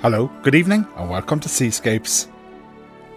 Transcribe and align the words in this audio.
Hello, 0.00 0.30
good 0.44 0.54
evening, 0.54 0.86
and 0.96 1.10
welcome 1.10 1.40
to 1.40 1.48
Seascapes. 1.48 2.28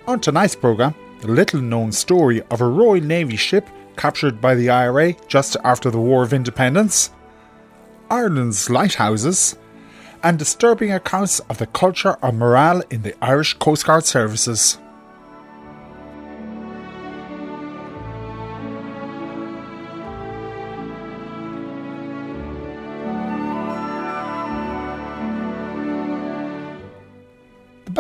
On 0.08 0.20
tonight's 0.20 0.56
programme, 0.56 0.96
the 1.20 1.28
little 1.28 1.62
known 1.62 1.92
story 1.92 2.42
of 2.50 2.60
a 2.60 2.68
Royal 2.68 3.04
Navy 3.04 3.36
ship 3.36 3.70
captured 3.98 4.42
by 4.42 4.56
the 4.56 4.72
IRA 4.72 5.14
just 5.28 5.56
after 5.64 5.92
the 5.92 6.00
War 6.00 6.24
of 6.24 6.34
Independence, 6.34 7.12
Ireland's 8.10 8.68
lighthouses, 8.68 9.60
and 10.24 10.40
disturbing 10.40 10.92
accounts 10.92 11.40
of 11.42 11.60
the 11.60 11.68
culture 11.68 12.18
and 12.24 12.40
morale 12.40 12.82
in 12.90 13.04
the 13.04 13.14
Irish 13.24 13.54
Coast 13.60 13.86
Guard 13.86 14.06
services. 14.06 14.80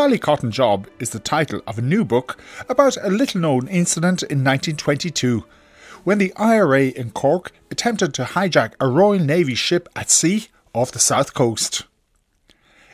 Ballycotton 0.01 0.49
Job 0.49 0.87
is 0.99 1.11
the 1.11 1.19
title 1.19 1.61
of 1.67 1.77
a 1.77 1.81
new 1.83 2.03
book 2.03 2.41
about 2.67 2.97
a 3.03 3.09
little 3.11 3.39
known 3.39 3.67
incident 3.67 4.23
in 4.23 4.43
1922 4.43 5.45
when 6.03 6.17
the 6.17 6.33
IRA 6.37 6.85
in 6.85 7.11
Cork 7.11 7.51
attempted 7.69 8.11
to 8.15 8.23
hijack 8.23 8.73
a 8.79 8.87
Royal 8.87 9.19
Navy 9.19 9.53
ship 9.53 9.87
at 9.95 10.09
sea 10.09 10.47
off 10.73 10.91
the 10.91 10.97
south 10.97 11.35
coast. 11.35 11.83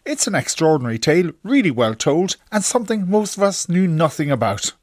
It's 0.04 0.28
an 0.28 0.36
extraordinary 0.36 1.00
tale, 1.00 1.32
really 1.44 1.72
well 1.72 1.96
told, 1.96 2.36
and 2.52 2.62
something 2.62 3.10
most 3.10 3.38
of 3.38 3.44
us 3.44 3.70
knew 3.70 3.88
nothing 3.88 4.30
about. 4.30 4.74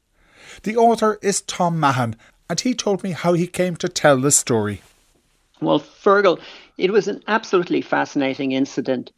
The 0.63 0.75
author 0.75 1.19
is 1.21 1.41
Tom 1.41 1.79
Mahon, 1.79 2.15
and 2.49 2.59
he 2.59 2.73
told 2.73 3.03
me 3.03 3.11
how 3.11 3.33
he 3.33 3.45
came 3.45 3.75
to 3.75 3.87
tell 3.87 4.19
the 4.19 4.31
story. 4.31 4.81
Well, 5.61 5.79
Fergal, 5.79 6.39
it 6.79 6.91
was 6.91 7.07
an 7.07 7.21
absolutely 7.27 7.83
fascinating 7.83 8.51
incident. 8.51 9.11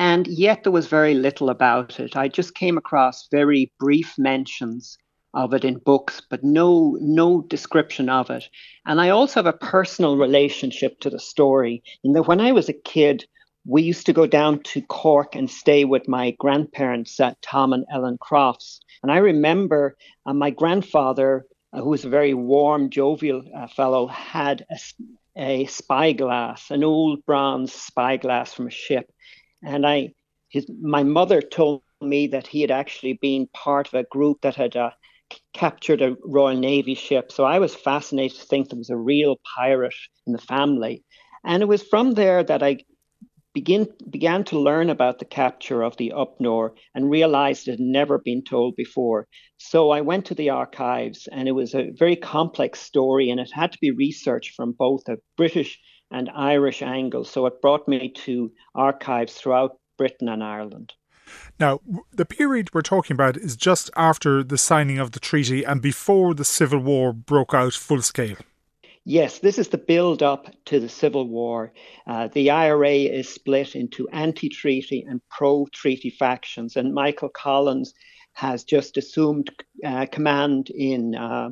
And 0.00 0.26
yet 0.28 0.62
there 0.62 0.72
was 0.72 0.86
very 0.86 1.12
little 1.12 1.50
about 1.50 2.00
it. 2.00 2.16
I 2.16 2.26
just 2.26 2.54
came 2.54 2.78
across 2.78 3.28
very 3.30 3.70
brief 3.78 4.14
mentions 4.16 4.96
of 5.34 5.52
it 5.52 5.62
in 5.62 5.76
books, 5.76 6.22
but 6.30 6.42
no 6.42 6.96
no 7.02 7.42
description 7.42 8.08
of 8.08 8.30
it. 8.30 8.48
And 8.86 8.98
I 8.98 9.10
also 9.10 9.34
have 9.34 9.54
a 9.54 9.58
personal 9.58 10.16
relationship 10.16 11.00
to 11.00 11.10
the 11.10 11.18
story 11.18 11.82
in 12.02 12.14
that 12.14 12.26
when 12.26 12.40
I 12.40 12.52
was 12.52 12.70
a 12.70 12.82
kid, 12.94 13.26
we 13.66 13.82
used 13.82 14.06
to 14.06 14.14
go 14.14 14.26
down 14.26 14.62
to 14.72 14.80
Cork 14.80 15.36
and 15.36 15.50
stay 15.50 15.84
with 15.84 16.08
my 16.08 16.30
grandparents, 16.38 17.20
uh, 17.20 17.34
Tom 17.42 17.74
and 17.74 17.84
Ellen 17.92 18.16
Crofts. 18.16 18.80
And 19.02 19.12
I 19.12 19.18
remember 19.18 19.98
uh, 20.24 20.32
my 20.32 20.48
grandfather, 20.48 21.44
uh, 21.74 21.82
who 21.82 21.90
was 21.90 22.06
a 22.06 22.08
very 22.08 22.32
warm, 22.32 22.88
jovial 22.88 23.42
uh, 23.54 23.66
fellow, 23.66 24.06
had 24.06 24.64
a, 24.72 24.78
a 25.36 25.66
spyglass, 25.66 26.70
an 26.70 26.84
old 26.84 27.26
bronze 27.26 27.74
spyglass 27.74 28.54
from 28.54 28.66
a 28.66 28.70
ship. 28.70 29.12
And 29.62 29.86
I, 29.86 30.10
his, 30.48 30.66
my 30.80 31.02
mother 31.02 31.40
told 31.40 31.82
me 32.00 32.26
that 32.28 32.46
he 32.46 32.60
had 32.62 32.70
actually 32.70 33.18
been 33.20 33.48
part 33.52 33.88
of 33.88 33.94
a 33.94 34.04
group 34.04 34.40
that 34.42 34.54
had 34.54 34.76
uh, 34.76 34.90
captured 35.52 36.02
a 36.02 36.16
Royal 36.24 36.56
Navy 36.56 36.94
ship. 36.94 37.30
So 37.30 37.44
I 37.44 37.58
was 37.58 37.74
fascinated 37.74 38.38
to 38.38 38.46
think 38.46 38.68
there 38.68 38.78
was 38.78 38.90
a 38.90 38.96
real 38.96 39.36
pirate 39.56 39.94
in 40.26 40.32
the 40.32 40.38
family. 40.38 41.04
And 41.44 41.62
it 41.62 41.66
was 41.66 41.82
from 41.82 42.12
there 42.12 42.42
that 42.42 42.62
I 42.62 42.78
begin, 43.54 43.88
began 44.08 44.44
to 44.44 44.58
learn 44.58 44.90
about 44.90 45.18
the 45.18 45.24
capture 45.24 45.82
of 45.82 45.96
the 45.96 46.12
Upnor 46.14 46.70
and 46.94 47.10
realized 47.10 47.68
it 47.68 47.72
had 47.72 47.80
never 47.80 48.18
been 48.18 48.42
told 48.42 48.76
before. 48.76 49.26
So 49.58 49.90
I 49.90 50.00
went 50.00 50.26
to 50.26 50.34
the 50.34 50.50
archives, 50.50 51.28
and 51.30 51.48
it 51.48 51.52
was 51.52 51.74
a 51.74 51.90
very 51.98 52.16
complex 52.16 52.80
story, 52.80 53.30
and 53.30 53.40
it 53.40 53.50
had 53.52 53.72
to 53.72 53.78
be 53.80 53.90
researched 53.90 54.54
from 54.54 54.72
both 54.72 55.08
a 55.08 55.18
British 55.36 55.78
and 56.10 56.30
Irish 56.34 56.82
angles. 56.82 57.30
So 57.30 57.46
it 57.46 57.60
brought 57.62 57.86
me 57.88 58.10
to 58.24 58.52
archives 58.74 59.34
throughout 59.34 59.78
Britain 59.96 60.28
and 60.28 60.42
Ireland. 60.42 60.94
Now, 61.58 61.80
the 62.10 62.24
period 62.24 62.74
we're 62.74 62.82
talking 62.82 63.14
about 63.14 63.36
is 63.36 63.56
just 63.56 63.90
after 63.96 64.42
the 64.42 64.58
signing 64.58 64.98
of 64.98 65.12
the 65.12 65.20
treaty 65.20 65.62
and 65.62 65.80
before 65.80 66.34
the 66.34 66.44
Civil 66.44 66.80
War 66.80 67.12
broke 67.12 67.54
out 67.54 67.74
full 67.74 68.02
scale. 68.02 68.36
Yes, 69.04 69.38
this 69.38 69.58
is 69.58 69.68
the 69.68 69.78
build 69.78 70.22
up 70.22 70.54
to 70.66 70.78
the 70.78 70.88
Civil 70.88 71.26
War. 71.26 71.72
Uh, 72.06 72.28
the 72.28 72.50
IRA 72.50 72.92
is 72.92 73.28
split 73.28 73.74
into 73.74 74.08
anti 74.10 74.48
treaty 74.48 75.04
and 75.08 75.20
pro 75.30 75.66
treaty 75.72 76.10
factions, 76.10 76.76
and 76.76 76.92
Michael 76.92 77.30
Collins 77.30 77.94
has 78.34 78.62
just 78.62 78.96
assumed 78.96 79.50
uh, 79.84 80.06
command 80.06 80.70
in 80.70 81.14
uh, 81.14 81.50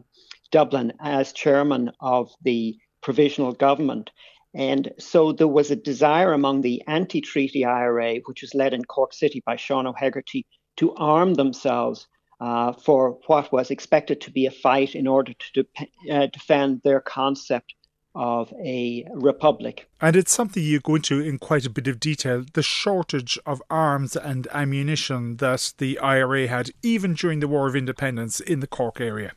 Dublin 0.51 0.93
as 1.01 1.33
chairman 1.33 1.91
of 2.01 2.31
the 2.43 2.77
provisional 3.01 3.53
government. 3.53 4.11
And 4.55 4.93
so 4.99 5.33
there 5.33 5.49
was 5.49 5.71
a 5.71 5.77
desire 5.77 6.33
among 6.33 6.63
the 6.63 6.83
anti 6.87 7.21
treaty 7.21 7.65
IRA, 7.65 8.17
which 8.25 8.43
was 8.43 8.55
led 8.55 8.73
in 8.73 8.85
Cork 8.85 9.13
City 9.13 9.43
by 9.45 9.57
Sean 9.57 9.87
O'Hegarty, 9.87 10.47
to 10.77 10.95
arm 10.95 11.35
themselves 11.35 12.07
uh, 12.41 12.73
for 12.73 13.19
what 13.27 13.53
was 13.53 13.71
expected 13.71 14.21
to 14.23 14.31
be 14.31 14.47
a 14.47 14.51
fight 14.51 14.95
in 14.95 15.07
order 15.07 15.35
to 15.35 15.63
de- 15.63 16.13
uh, 16.13 16.27
defend 16.27 16.81
their 16.83 17.01
concept 17.01 17.75
of 18.15 18.53
a 18.65 19.05
republic. 19.13 19.89
And 20.01 20.17
it's 20.17 20.33
something 20.33 20.63
you 20.63 20.81
go 20.81 20.97
into 20.97 21.21
in 21.21 21.39
quite 21.39 21.67
a 21.67 21.71
bit 21.71 21.87
of 21.87 22.01
detail 22.01 22.45
the 22.55 22.63
shortage 22.63 23.39
of 23.45 23.63
arms 23.71 24.17
and 24.17 24.49
ammunition 24.53 25.37
that 25.37 25.75
the 25.79 25.99
IRA 25.99 26.49
had, 26.49 26.71
even 26.83 27.15
during 27.15 27.41
the 27.41 27.49
War 27.49 27.69
of 27.69 27.77
Independence 27.77 28.41
in 28.41 28.61
the 28.61 28.67
Cork 28.67 29.01
area 29.01 29.33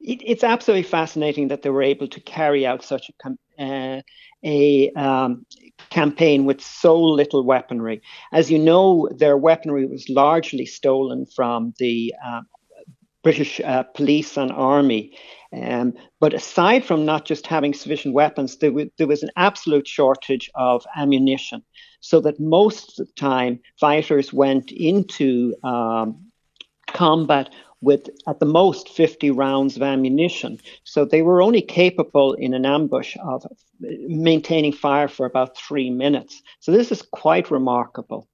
it, 0.00 0.22
it's 0.24 0.44
absolutely 0.44 0.88
fascinating 0.88 1.48
that 1.48 1.62
they 1.62 1.70
were 1.70 1.82
able 1.82 2.08
to 2.08 2.20
carry 2.20 2.66
out 2.66 2.84
such 2.84 3.10
a, 3.24 3.62
uh, 3.62 4.00
a 4.44 4.90
um, 4.92 5.44
campaign 5.90 6.44
with 6.44 6.60
so 6.60 7.00
little 7.00 7.44
weaponry. 7.44 8.00
As 8.32 8.50
you 8.50 8.58
know, 8.58 9.08
their 9.16 9.36
weaponry 9.36 9.86
was 9.86 10.08
largely 10.08 10.66
stolen 10.66 11.26
from 11.26 11.74
the 11.78 12.14
uh, 12.24 12.42
British 13.22 13.60
uh, 13.60 13.82
police 13.82 14.36
and 14.36 14.52
army. 14.52 15.16
Um, 15.52 15.94
but 16.20 16.34
aside 16.34 16.84
from 16.84 17.04
not 17.06 17.24
just 17.24 17.46
having 17.46 17.72
sufficient 17.72 18.14
weapons, 18.14 18.58
there, 18.58 18.70
w- 18.70 18.90
there 18.98 19.06
was 19.06 19.22
an 19.22 19.30
absolute 19.36 19.88
shortage 19.88 20.50
of 20.54 20.86
ammunition. 20.96 21.62
So 22.00 22.20
that 22.20 22.38
most 22.38 23.00
of 23.00 23.06
the 23.06 23.12
time, 23.14 23.58
fighters 23.80 24.32
went 24.32 24.70
into 24.70 25.54
um, 25.64 26.28
combat 26.86 27.52
with 27.80 28.10
at 28.26 28.40
the 28.40 28.46
most 28.46 28.88
50 28.88 29.30
rounds 29.30 29.76
of 29.76 29.82
ammunition. 29.82 30.58
So 30.84 31.04
they 31.04 31.22
were 31.22 31.40
only 31.40 31.62
capable 31.62 32.34
in 32.34 32.54
an 32.54 32.66
ambush 32.66 33.16
of 33.22 33.46
maintaining 33.80 34.72
fire 34.72 35.08
for 35.08 35.26
about 35.26 35.56
three 35.56 35.90
minutes. 35.90 36.42
So 36.60 36.72
this 36.72 36.90
is 36.90 37.02
quite 37.02 37.50
remarkable. 37.50 38.28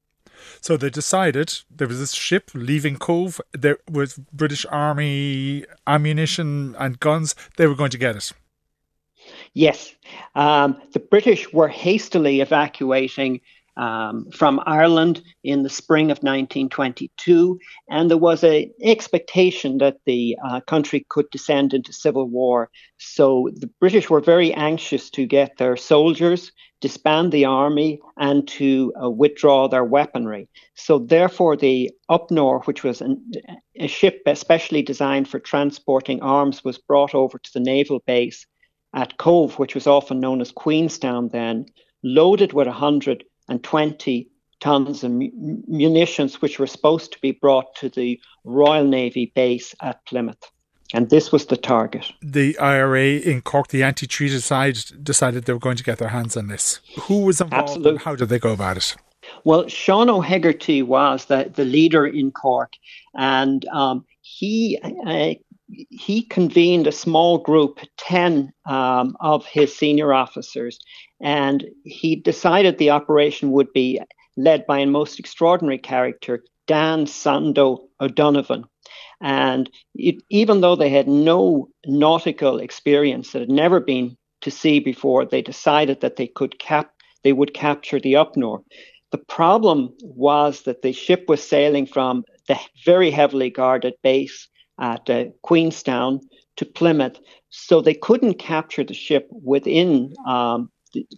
So 0.61 0.77
they 0.77 0.91
decided 0.91 1.61
there 1.71 1.89
was 1.89 2.01
this 2.01 2.13
ship 2.13 2.51
leaving 2.55 2.97
Cobh. 2.97 3.41
There 3.53 3.79
was 3.91 4.19
British 4.33 4.67
Army 4.71 5.65
ammunition 5.87 6.75
and 6.79 6.99
guns. 7.01 7.35
They 7.57 7.67
were 7.67 7.75
going 7.75 7.91
to 7.91 7.99
get 7.99 8.17
it. 8.17 8.33
Yes, 9.55 9.95
um, 10.35 10.81
the 10.93 10.99
British 10.99 11.51
were 11.53 11.69
hastily 11.69 12.41
evacuating 12.41 13.41
um, 13.77 14.31
from 14.31 14.61
Ireland 14.67 15.23
in 15.43 15.63
the 15.63 15.71
spring 15.71 16.07
of 16.07 16.19
1922, 16.19 17.59
and 17.89 18.11
there 18.11 18.19
was 18.19 18.45
an 18.45 18.71
expectation 18.83 19.79
that 19.79 19.99
the 20.07 20.37
uh, 20.45 20.61
country 20.61 21.07
could 21.09 21.29
descend 21.31 21.75
into 21.75 21.93
civil 21.93 22.29
war. 22.29 22.71
So 22.99 23.51
the 23.55 23.71
British 23.81 24.09
were 24.09 24.21
very 24.21 24.53
anxious 24.53 25.11
to 25.11 25.27
get 25.27 25.57
their 25.59 25.77
soldiers, 25.77 26.53
disband 26.81 27.33
the 27.33 27.45
army, 27.45 28.01
and 28.17 28.47
to 28.49 28.93
uh, 29.03 29.11
withdraw 29.11 29.69
their 29.69 29.85
weaponry. 29.85 30.49
So 30.75 30.99
therefore, 30.99 31.57
the 31.57 31.91
Upnor, 32.11 32.65
which 32.67 32.85
was 32.85 33.01
an, 33.01 33.33
a 33.77 33.87
ship 33.87 34.23
especially 34.27 34.83
designed 34.83 35.29
for 35.29 35.41
transporting 35.41 36.23
arms, 36.23 36.63
was 36.63 36.79
brought 36.79 37.15
over 37.15 37.39
to 37.39 37.51
the 37.53 37.61
naval 37.61 38.01
base 38.07 38.47
at 38.95 39.17
Cobh, 39.19 39.59
which 39.59 39.75
was 39.75 39.87
often 39.87 40.21
known 40.21 40.41
as 40.41 40.53
Queenstown 40.53 41.29
then, 41.29 41.67
loaded 42.05 42.53
with 42.53 42.69
100 42.69 43.25
and 43.49 43.63
20 43.63 44.29
tons 44.61 45.05
of 45.05 45.11
munitions, 45.13 46.41
which 46.41 46.59
were 46.59 46.67
supposed 46.67 47.13
to 47.13 47.21
be 47.21 47.33
brought 47.33 47.75
to 47.77 47.89
the 47.89 48.21
Royal 48.45 48.85
Navy 48.85 49.33
base 49.35 49.75
at 49.83 50.05
Plymouth. 50.07 50.51
And 50.93 51.11
this 51.11 51.33
was 51.33 51.47
the 51.47 51.57
target. 51.57 52.13
The 52.23 52.59
IRA 52.59 53.17
in 53.17 53.43
Cork, 53.43 53.69
the 53.69 53.83
anti 53.83 54.07
treaty 54.07 54.39
side, 54.39 54.79
decided 55.03 55.45
they 55.45 55.53
were 55.53 55.59
going 55.59 55.77
to 55.77 55.85
get 55.85 55.99
their 55.99 56.09
hands 56.09 56.37
on 56.37 56.47
this. 56.47 56.81
Who 57.03 57.25
was 57.25 57.41
involved 57.41 57.71
Absolutely. 57.71 57.91
and 57.91 58.01
how 58.01 58.17
did 58.17 58.29
they 58.29 58.39
go 58.39 58.53
about 58.53 58.77
it? 58.77 58.97
Well, 59.45 59.67
Sean 59.69 60.09
O'Hegarty 60.09 60.83
was 60.83 61.25
the, 61.27 61.51
the 61.53 61.65
leader 61.65 62.07
in 62.07 62.31
Cork, 62.31 62.75
and 63.15 63.65
um, 63.67 64.05
he 64.21 64.79
uh, 64.83 65.35
he 65.91 66.23
convened 66.23 66.87
a 66.87 66.93
small 66.93 67.39
group, 67.39 67.81
10 67.99 68.53
um, 68.67 69.17
of 69.21 69.47
his 69.47 69.75
senior 69.77 70.13
officers, 70.13 70.79
and 71.21 71.65
he 71.85 72.17
decided 72.17 72.79
the 72.79 72.91
operation 72.91 73.53
would 73.53 73.73
be 73.73 74.01
led 74.37 74.67
by 74.67 74.81
a 74.81 74.87
most 74.87 75.19
extraordinary 75.19 75.79
character, 75.79 76.45
Dan 76.67 77.07
Sandow 77.07 77.89
O'Donovan. 78.01 78.65
And 79.21 79.71
it, 79.95 80.17
even 80.31 80.61
though 80.61 80.77
they 80.77 80.91
had 80.91 81.09
no 81.09 81.69
nautical 81.87 82.59
experience, 82.59 83.33
that 83.33 83.41
had 83.41 83.51
never 83.51 83.81
been 83.81 84.17
to 84.43 84.51
sea 84.51 84.81
before, 84.81 85.25
they 85.25 85.43
decided 85.43 86.01
that 86.01 86.17
they 86.17 86.27
could 86.27 86.59
cap 86.59 86.91
they 87.23 87.33
would 87.33 87.55
capture 87.55 87.99
the 87.99 88.13
Upnor. 88.15 88.63
The 89.11 89.19
problem 89.19 89.95
was 90.03 90.63
that 90.63 90.83
the 90.83 90.93
ship 90.93 91.25
was 91.27 91.43
sailing 91.43 91.87
from 91.87 92.25
the 92.49 92.59
very 92.85 93.11
heavily 93.11 93.49
guarded 93.49 93.95
base 94.03 94.49
at 94.79 95.09
uh, 95.11 95.25
Queenstown 95.43 96.21
to 96.57 96.65
Plymouth, 96.65 97.19
so 97.51 97.81
they 97.81 97.95
couldn't 97.95 98.35
capture 98.35 98.85
the 98.85 98.95
ship 98.95 99.29
within 99.31 100.15
um, 100.27 100.71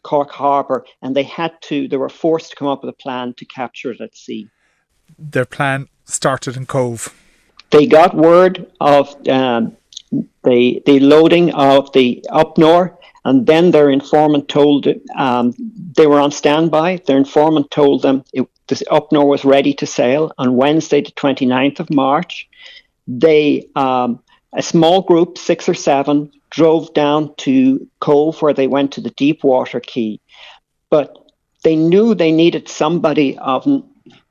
Cork 0.02 0.30
Harbour, 0.30 0.84
and 1.02 1.14
they 1.14 1.22
had 1.22 1.52
to. 1.62 1.88
They 1.88 1.96
were 1.96 2.08
forced 2.08 2.50
to 2.50 2.56
come 2.56 2.68
up 2.68 2.82
with 2.82 2.90
a 2.90 2.96
plan 2.96 3.34
to 3.34 3.44
capture 3.44 3.90
it 3.92 4.00
at 4.00 4.16
sea. 4.16 4.48
Their 5.18 5.44
plan 5.44 5.88
started 6.04 6.56
in 6.56 6.66
Cobh. 6.66 7.14
They 7.70 7.86
got 7.86 8.16
word 8.16 8.70
of 8.80 9.14
um, 9.28 9.76
the 10.44 10.82
the 10.86 11.00
loading 11.00 11.52
of 11.54 11.92
the 11.92 12.24
Upnor, 12.30 12.96
and 13.24 13.46
then 13.46 13.70
their 13.70 13.90
informant 13.90 14.48
told 14.48 14.86
um, 15.16 15.52
they 15.96 16.06
were 16.06 16.20
on 16.20 16.30
standby. 16.30 17.02
Their 17.06 17.16
informant 17.16 17.70
told 17.70 18.02
them 18.02 18.24
it, 18.32 18.48
the 18.68 18.76
Upnor 18.90 19.26
was 19.26 19.44
ready 19.44 19.74
to 19.74 19.86
sail 19.86 20.32
on 20.38 20.56
Wednesday, 20.56 21.00
the 21.00 21.12
29th 21.12 21.80
of 21.80 21.90
March. 21.90 22.48
They 23.06 23.68
um, 23.76 24.20
a 24.52 24.62
small 24.62 25.02
group, 25.02 25.38
six 25.38 25.68
or 25.68 25.74
seven, 25.74 26.30
drove 26.50 26.92
down 26.94 27.34
to 27.36 27.86
Cobh 28.00 28.40
where 28.40 28.54
they 28.54 28.66
went 28.66 28.92
to 28.92 29.00
the 29.00 29.10
Deepwater 29.10 29.80
Quay, 29.80 30.20
But 30.90 31.16
they 31.62 31.76
knew 31.76 32.14
they 32.14 32.32
needed 32.32 32.68
somebody 32.68 33.36
of 33.38 33.66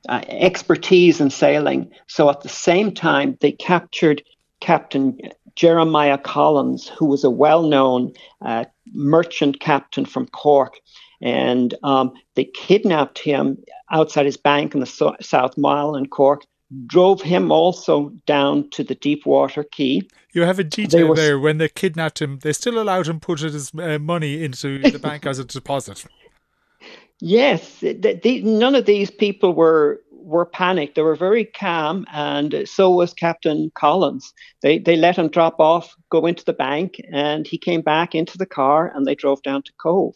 uh, 0.08 0.22
expertise 0.28 1.20
in 1.20 1.30
sailing. 1.30 1.90
So 2.08 2.30
at 2.30 2.40
the 2.40 2.48
same 2.48 2.92
time, 2.92 3.36
they 3.40 3.52
captured 3.52 4.22
Captain 4.60 5.18
Jeremiah 5.54 6.18
Collins, 6.18 6.88
who 6.88 7.06
was 7.06 7.24
a 7.24 7.30
well 7.30 7.62
known 7.62 8.12
uh, 8.44 8.64
merchant 8.92 9.60
captain 9.60 10.04
from 10.04 10.26
Cork. 10.28 10.74
And 11.20 11.74
um, 11.82 12.12
they 12.34 12.44
kidnapped 12.44 13.18
him 13.18 13.58
outside 13.90 14.26
his 14.26 14.36
bank 14.36 14.74
in 14.74 14.80
the 14.80 14.86
so- 14.86 15.16
South 15.20 15.56
Mile 15.56 15.94
in 15.94 16.06
Cork 16.06 16.42
drove 16.86 17.22
him 17.22 17.52
also 17.52 18.10
down 18.26 18.68
to 18.70 18.82
the 18.82 18.94
Deepwater 18.94 19.64
Quay. 19.64 20.02
You 20.32 20.42
have 20.42 20.58
a 20.58 20.64
detail 20.64 21.08
were, 21.08 21.14
there. 21.14 21.38
When 21.38 21.58
they 21.58 21.68
kidnapped 21.68 22.20
him, 22.20 22.40
they 22.40 22.52
still 22.52 22.80
allowed 22.80 23.06
him 23.06 23.20
put 23.20 23.40
his 23.40 23.72
uh, 23.74 23.98
money 23.98 24.42
into 24.42 24.78
the 24.90 24.98
bank 24.98 25.26
as 25.26 25.38
a 25.38 25.44
deposit. 25.44 26.04
Yes, 27.20 27.80
the, 27.80 28.20
the, 28.22 28.42
none 28.42 28.74
of 28.74 28.84
these 28.84 29.10
people 29.10 29.54
were 29.54 30.00
were 30.10 30.44
panicked. 30.44 30.96
They 30.96 31.02
were 31.02 31.14
very 31.14 31.44
calm, 31.44 32.04
and 32.12 32.68
so 32.68 32.90
was 32.90 33.14
Captain 33.14 33.70
Collins. 33.74 34.34
They 34.60 34.78
they 34.78 34.96
let 34.96 35.16
him 35.16 35.28
drop 35.28 35.58
off, 35.58 35.94
go 36.10 36.26
into 36.26 36.44
the 36.44 36.52
bank, 36.52 37.00
and 37.12 37.46
he 37.46 37.56
came 37.56 37.80
back 37.80 38.14
into 38.14 38.36
the 38.36 38.44
car, 38.44 38.92
and 38.94 39.06
they 39.06 39.14
drove 39.14 39.42
down 39.42 39.62
to 39.62 39.72
Cobh. 39.78 40.14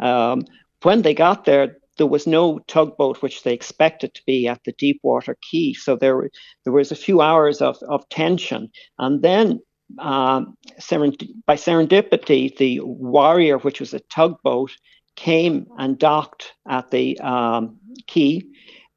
Um, 0.00 0.46
when 0.82 1.02
they 1.02 1.14
got 1.14 1.44
there, 1.44 1.76
there 1.96 2.06
was 2.06 2.26
no 2.26 2.58
tugboat 2.66 3.22
which 3.22 3.42
they 3.42 3.52
expected 3.52 4.14
to 4.14 4.22
be 4.26 4.48
at 4.48 4.62
the 4.64 4.72
Deepwater 4.72 5.36
Quay. 5.50 5.74
So 5.74 5.96
there, 5.96 6.30
there 6.64 6.72
was 6.72 6.90
a 6.90 6.96
few 6.96 7.20
hours 7.20 7.60
of, 7.60 7.76
of 7.88 8.08
tension. 8.08 8.70
And 8.98 9.22
then 9.22 9.60
serend- 9.98 11.28
by 11.46 11.56
serendipity, 11.56 12.56
the 12.56 12.80
Warrior, 12.80 13.58
which 13.58 13.80
was 13.80 13.94
a 13.94 14.00
tugboat, 14.00 14.72
came 15.16 15.66
and 15.78 15.98
docked 15.98 16.54
at 16.68 16.90
the 16.90 17.18
um, 17.20 17.78
quay. 18.06 18.42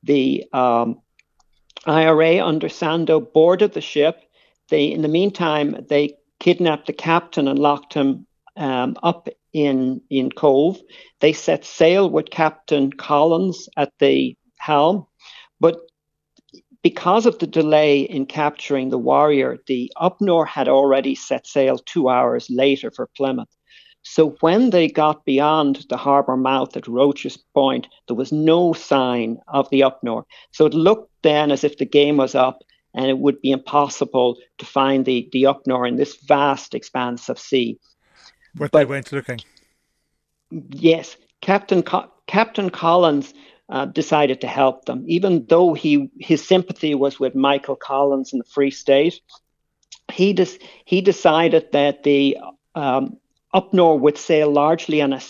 The 0.03 0.45
um, 0.53 1.01
IRA 1.85 2.45
under 2.45 2.69
Sandow 2.69 3.19
boarded 3.19 3.73
the 3.73 3.81
ship. 3.81 4.23
They, 4.69 4.85
in 4.85 5.01
the 5.01 5.07
meantime, 5.07 5.85
they 5.89 6.15
kidnapped 6.39 6.87
the 6.87 6.93
captain 6.93 7.47
and 7.47 7.59
locked 7.59 7.93
him 7.93 8.25
um, 8.55 8.95
up 9.03 9.27
in, 9.65 10.01
in 10.09 10.31
Cobh. 10.31 10.79
They 11.19 11.33
set 11.33 11.65
sail 11.65 12.09
with 12.09 12.29
Captain 12.29 12.91
Collins 12.91 13.67
at 13.77 13.91
the 13.99 14.35
helm, 14.59 15.05
but 15.59 15.79
because 16.83 17.25
of 17.25 17.39
the 17.39 17.47
delay 17.47 18.01
in 18.01 18.25
capturing 18.25 18.89
the 18.89 18.97
Warrior, 18.97 19.57
the 19.67 19.91
Upnor 19.97 20.47
had 20.47 20.67
already 20.67 21.15
set 21.15 21.47
sail 21.47 21.77
two 21.79 22.07
hours 22.07 22.47
later 22.49 22.91
for 22.91 23.09
Plymouth. 23.17 23.49
So 24.03 24.37
when 24.39 24.69
they 24.69 24.87
got 24.87 25.25
beyond 25.25 25.85
the 25.89 25.97
harbour 25.97 26.37
mouth 26.37 26.77
at 26.77 26.87
Roche's 26.87 27.37
Point, 27.53 27.87
there 28.07 28.15
was 28.15 28.31
no 28.31 28.71
sign 28.71 29.39
of 29.49 29.69
the 29.69 29.81
Upnor. 29.81 30.23
So 30.51 30.65
it 30.65 30.73
looked 30.73 31.11
then 31.23 31.51
as 31.51 31.63
if 31.63 31.77
the 31.77 31.85
game 31.85 32.15
was 32.15 32.35
up 32.35 32.59
and 32.93 33.07
it 33.07 33.17
would 33.17 33.41
be 33.41 33.51
impossible 33.51 34.37
to 34.59 34.65
find 34.65 35.03
the, 35.03 35.27
the 35.33 35.43
Upnor 35.43 35.87
in 35.87 35.97
this 35.97 36.15
vast 36.25 36.73
expanse 36.73 37.27
of 37.27 37.37
sea. 37.37 37.77
But, 38.57 38.71
but 38.71 38.79
they 38.79 38.85
went 38.85 39.11
looking. 39.11 39.39
Yes, 40.51 41.17
Captain 41.41 41.83
Co- 41.83 42.11
Captain 42.27 42.69
Collins 42.69 43.33
uh, 43.69 43.85
decided 43.85 44.41
to 44.41 44.47
help 44.47 44.85
them, 44.85 45.03
even 45.07 45.45
though 45.47 45.73
he 45.73 46.09
his 46.19 46.45
sympathy 46.45 46.95
was 46.95 47.19
with 47.19 47.35
Michael 47.35 47.75
Collins 47.75 48.33
in 48.33 48.39
the 48.39 48.45
Free 48.45 48.71
State. 48.71 49.19
He 50.11 50.33
des- 50.33 50.59
he 50.85 51.01
decided 51.01 51.71
that 51.73 52.03
the 52.03 52.37
um, 52.75 53.17
Upnor 53.53 53.99
would 53.99 54.17
sail 54.17 54.51
largely 54.51 55.01
on 55.01 55.13
a 55.13 55.21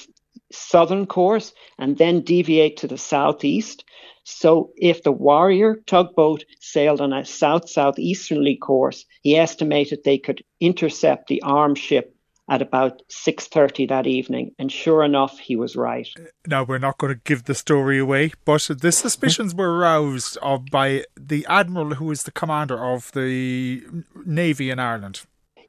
southern 0.51 1.05
course 1.07 1.53
and 1.77 1.97
then 1.97 2.21
deviate 2.21 2.77
to 2.77 2.87
the 2.87 2.97
southeast. 2.97 3.83
So, 4.23 4.71
if 4.75 5.03
the 5.03 5.11
Warrior 5.11 5.77
tugboat 5.87 6.43
sailed 6.59 7.01
on 7.01 7.13
a 7.13 7.25
south 7.25 7.69
southeasterly 7.69 8.57
course, 8.57 9.05
he 9.21 9.35
estimated 9.35 10.03
they 10.03 10.17
could 10.17 10.43
intercept 10.59 11.27
the 11.27 11.41
armed 11.41 11.77
ship 11.77 12.16
at 12.49 12.61
about 12.61 13.01
6.30 13.09 13.89
that 13.89 14.07
evening 14.07 14.51
and 14.57 14.71
sure 14.71 15.03
enough 15.03 15.37
he 15.37 15.55
was 15.55 15.75
right. 15.75 16.07
Now 16.45 16.63
we're 16.63 16.77
not 16.77 16.97
going 16.97 17.13
to 17.13 17.21
give 17.23 17.43
the 17.43 17.55
story 17.55 17.99
away 17.99 18.31
but 18.45 18.69
the 18.69 18.91
suspicions 18.91 19.53
were 19.53 19.77
aroused 19.77 20.37
of 20.41 20.65
by 20.67 21.03
the 21.15 21.45
admiral 21.49 21.95
who 21.95 22.11
is 22.11 22.23
the 22.23 22.31
commander 22.31 22.83
of 22.83 23.11
the 23.11 23.83
navy 24.25 24.69
in 24.69 24.79
ireland. 24.79 25.21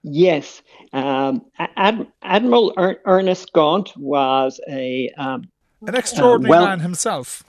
Yes 0.03 0.63
um, 0.93 1.45
Ad- 1.59 2.07
admiral 2.23 2.73
er- 2.79 3.01
ernest 3.05 3.53
gaunt 3.53 3.93
was 3.97 4.61
a 4.69 5.11
um, 5.19 5.49
an 5.87 5.95
extraordinary 5.95 6.57
uh, 6.57 6.61
well, 6.61 6.69
man 6.69 6.81
himself. 6.81 7.43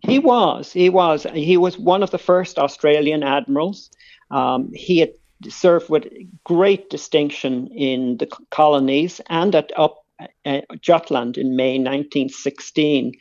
he 0.00 0.18
was 0.18 0.72
he 0.72 0.90
was 0.90 1.24
he 1.34 1.56
was 1.56 1.78
one 1.78 2.02
of 2.02 2.10
the 2.10 2.18
first 2.18 2.58
australian 2.58 3.22
admirals. 3.22 3.90
Um, 4.30 4.72
he 4.74 4.98
had 4.98 5.10
served 5.48 5.88
with 5.88 6.08
great 6.44 6.90
distinction 6.90 7.68
in 7.68 8.16
the 8.18 8.28
colonies 8.50 9.20
and 9.28 9.54
at 9.54 9.70
up 9.76 10.04
uh, 10.44 10.60
Jutland 10.80 11.36
in 11.36 11.56
May 11.56 11.78
1916. 11.78 13.12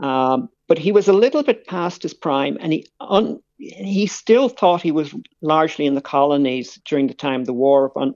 Um, 0.00 0.48
but 0.68 0.78
he 0.78 0.90
was 0.90 1.06
a 1.06 1.12
little 1.12 1.42
bit 1.42 1.66
past 1.66 2.02
his 2.02 2.14
prime, 2.14 2.56
and 2.60 2.72
he 2.72 2.86
un, 3.00 3.40
he 3.58 4.06
still 4.06 4.48
thought 4.48 4.82
he 4.82 4.90
was 4.90 5.14
largely 5.40 5.86
in 5.86 5.94
the 5.94 6.00
colonies 6.00 6.80
during 6.84 7.06
the 7.06 7.14
time 7.14 7.42
of 7.42 7.46
the 7.46 7.52
War 7.52 7.86
of 7.86 7.92
un, 7.96 8.14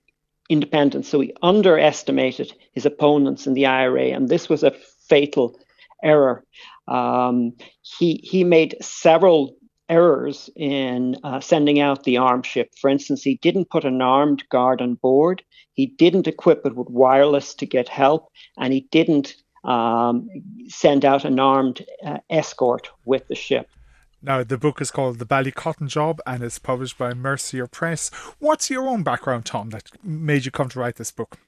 Independence. 0.49 1.09
So 1.09 1.21
he 1.21 1.35
underestimated 1.43 2.53
his 2.73 2.87
opponents 2.87 3.47
in 3.47 3.55
the 3.55 3.67
IRA, 3.67 4.07
and 4.07 4.29
this 4.29 4.49
was 4.49 4.62
a 4.62 4.75
fatal 5.09 5.59
error. 6.03 6.45
Um, 6.88 7.53
he 7.83 8.21
he 8.23 8.45
made 8.45 8.76
several 8.81 9.57
errors 9.88 10.50
in 10.57 11.16
uh, 11.25 11.40
sending 11.40 11.81
out 11.81 12.05
the 12.05 12.16
armed 12.16 12.47
ship. 12.47 12.73
For 12.81 12.90
instance, 12.90 13.23
he 13.23 13.37
didn't 13.37 13.71
put 13.71 13.85
an 13.85 14.02
armed 14.02 14.45
guard 14.49 14.81
on 14.81 14.95
board, 14.95 15.43
he 15.73 15.87
didn't 15.87 16.26
equip 16.26 16.64
it 16.66 16.75
with 16.75 16.88
wireless 16.88 17.55
to 17.55 17.66
get 17.66 17.88
help, 17.88 18.31
and 18.59 18.73
he 18.73 18.88
didn't 18.90 19.37
um, 19.64 20.28
send 20.69 21.05
out 21.05 21.25
an 21.25 21.38
armed 21.38 21.85
uh, 22.05 22.19
escort 22.31 22.88
with 23.05 23.26
the 23.28 23.35
ship. 23.35 23.69
Now, 24.23 24.43
the 24.43 24.59
book 24.59 24.81
is 24.81 24.90
called 24.90 25.19
The 25.19 25.26
Ballycotton 25.26 25.88
Job 25.88 26.21
and 26.26 26.43
it's 26.43 26.59
published 26.59 26.99
by 26.99 27.14
Mercier 27.14 27.66
Press. 27.66 28.11
What's 28.38 28.71
your 28.71 28.88
own 28.88 29.02
background, 29.02 29.45
Tom, 29.45 29.71
that 29.71 29.90
made 30.02 30.45
you 30.45 30.50
come 30.50 30.69
to 30.71 30.81
write 30.81 30.97
this 30.97 31.11
book? 31.11 31.38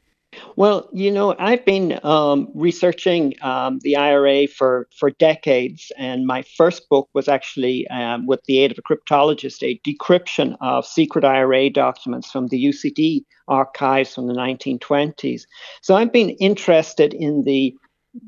Well, 0.57 0.89
you 0.93 1.11
know, 1.11 1.35
I've 1.39 1.65
been 1.65 1.99
um, 2.03 2.49
researching 2.55 3.35
um, 3.43 3.79
the 3.83 3.97
IRA 3.97 4.47
for, 4.47 4.89
for 4.99 5.11
decades, 5.11 5.91
and 5.97 6.27
my 6.27 6.43
first 6.43 6.89
book 6.89 7.09
was 7.15 7.29
actually, 7.29 7.89
um, 7.89 8.27
with 8.27 8.43
the 8.45 8.59
aid 8.59 8.73
of 8.73 8.79
a 8.79 8.83
cryptologist, 8.83 9.63
a 9.63 9.81
decryption 9.89 10.57
of 10.61 10.85
secret 10.85 11.25
IRA 11.25 11.71
documents 11.71 12.31
from 12.31 12.49
the 12.49 12.63
UCD 12.63 13.25
archives 13.47 14.15
from 14.15 14.27
the 14.27 14.35
1920s. 14.35 15.43
So 15.81 15.97
I've 15.97 16.13
been 16.13 16.31
interested 16.31 17.15
in 17.15 17.45
the 17.45 17.75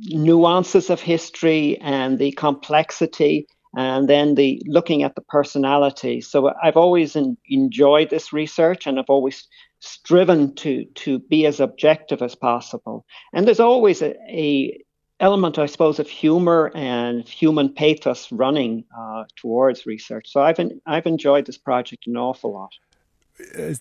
nuances 0.04 0.88
of 0.88 1.00
history 1.00 1.78
and 1.80 2.18
the 2.18 2.32
complexity 2.32 3.46
and 3.76 4.08
then 4.08 4.34
the 4.34 4.60
looking 4.66 5.02
at 5.02 5.14
the 5.14 5.20
personality. 5.22 6.20
So 6.20 6.52
I've 6.62 6.76
always 6.76 7.14
in, 7.14 7.36
enjoyed 7.48 8.10
this 8.10 8.32
research, 8.32 8.86
and 8.86 8.98
I've 8.98 9.04
always 9.08 9.46
striven 9.80 10.54
to 10.54 10.84
to 10.84 11.18
be 11.18 11.46
as 11.46 11.60
objective 11.60 12.22
as 12.22 12.34
possible. 12.34 13.04
And 13.32 13.46
there's 13.46 13.60
always 13.60 14.02
a, 14.02 14.10
a 14.28 14.82
element, 15.18 15.58
I 15.58 15.66
suppose, 15.66 15.98
of 15.98 16.08
humor 16.08 16.70
and 16.74 17.28
human 17.28 17.72
pathos 17.72 18.30
running 18.30 18.84
uh, 18.98 19.24
towards 19.36 19.86
research. 19.86 20.28
So 20.30 20.40
I've 20.40 20.58
en- 20.58 20.80
I've 20.86 21.06
enjoyed 21.06 21.46
this 21.46 21.58
project 21.58 22.06
an 22.06 22.16
awful 22.16 22.52
lot. 22.52 22.72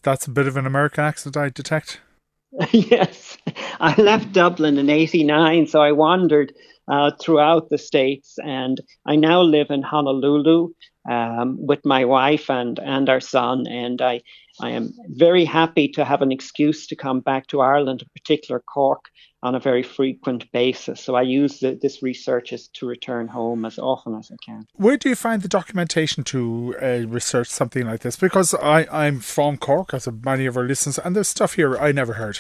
That's 0.03 0.25
a 0.25 0.32
bit 0.32 0.48
of 0.48 0.58
an 0.58 0.65
American 0.65 1.03
accent 1.03 1.36
I 1.36 1.50
detect. 1.50 2.00
yes, 2.72 3.38
I 3.79 3.94
left 4.01 4.32
Dublin 4.32 4.77
in 4.77 4.89
'89, 4.89 5.68
so 5.68 5.82
I 5.82 5.91
wandered 5.91 6.53
uh, 6.89 7.12
throughout 7.22 7.70
the 7.70 7.77
states. 7.77 8.38
And 8.44 8.82
I 9.06 9.15
now 9.15 9.41
live 9.41 9.70
in 9.70 9.82
Honolulu 9.82 10.70
um, 11.10 11.58
with 11.65 11.86
my 11.86 12.06
wife 12.06 12.50
and, 12.50 12.79
and 12.79 13.10
our 13.10 13.20
son. 13.20 13.68
And 13.68 14.01
I, 14.01 14.22
I 14.59 14.71
am 14.71 14.93
very 15.07 15.45
happy 15.45 15.87
to 15.89 16.05
have 16.05 16.21
an 16.21 16.31
excuse 16.31 16.87
to 16.87 16.95
come 16.95 17.19
back 17.21 17.47
to 17.47 17.61
Ireland, 17.61 18.01
in 18.01 18.07
particular 18.15 18.59
Cork, 18.59 19.05
on 19.41 19.55
a 19.55 19.59
very 19.59 19.83
frequent 19.83 20.51
basis. 20.51 20.99
So 21.01 21.15
I 21.15 21.21
use 21.21 21.59
the, 21.59 21.79
this 21.81 22.03
research 22.03 22.51
as 22.51 22.67
to 22.69 22.85
return 22.85 23.27
home 23.27 23.65
as 23.65 23.79
often 23.79 24.15
as 24.15 24.31
I 24.31 24.35
can. 24.45 24.67
Where 24.73 24.97
do 24.97 25.09
you 25.09 25.15
find 25.15 25.41
the 25.41 25.47
documentation 25.47 26.23
to 26.25 26.75
uh, 26.81 27.07
research 27.07 27.47
something 27.47 27.85
like 27.85 28.01
this? 28.01 28.17
Because 28.17 28.53
I, 28.53 28.85
I'm 28.91 29.19
from 29.19 29.57
Cork, 29.57 29.93
as 29.93 30.07
many 30.23 30.45
of 30.45 30.57
our 30.57 30.63
listeners, 30.63 30.99
and 30.99 31.15
there's 31.15 31.29
stuff 31.29 31.53
here 31.53 31.77
I 31.77 31.91
never 31.91 32.13
heard. 32.13 32.39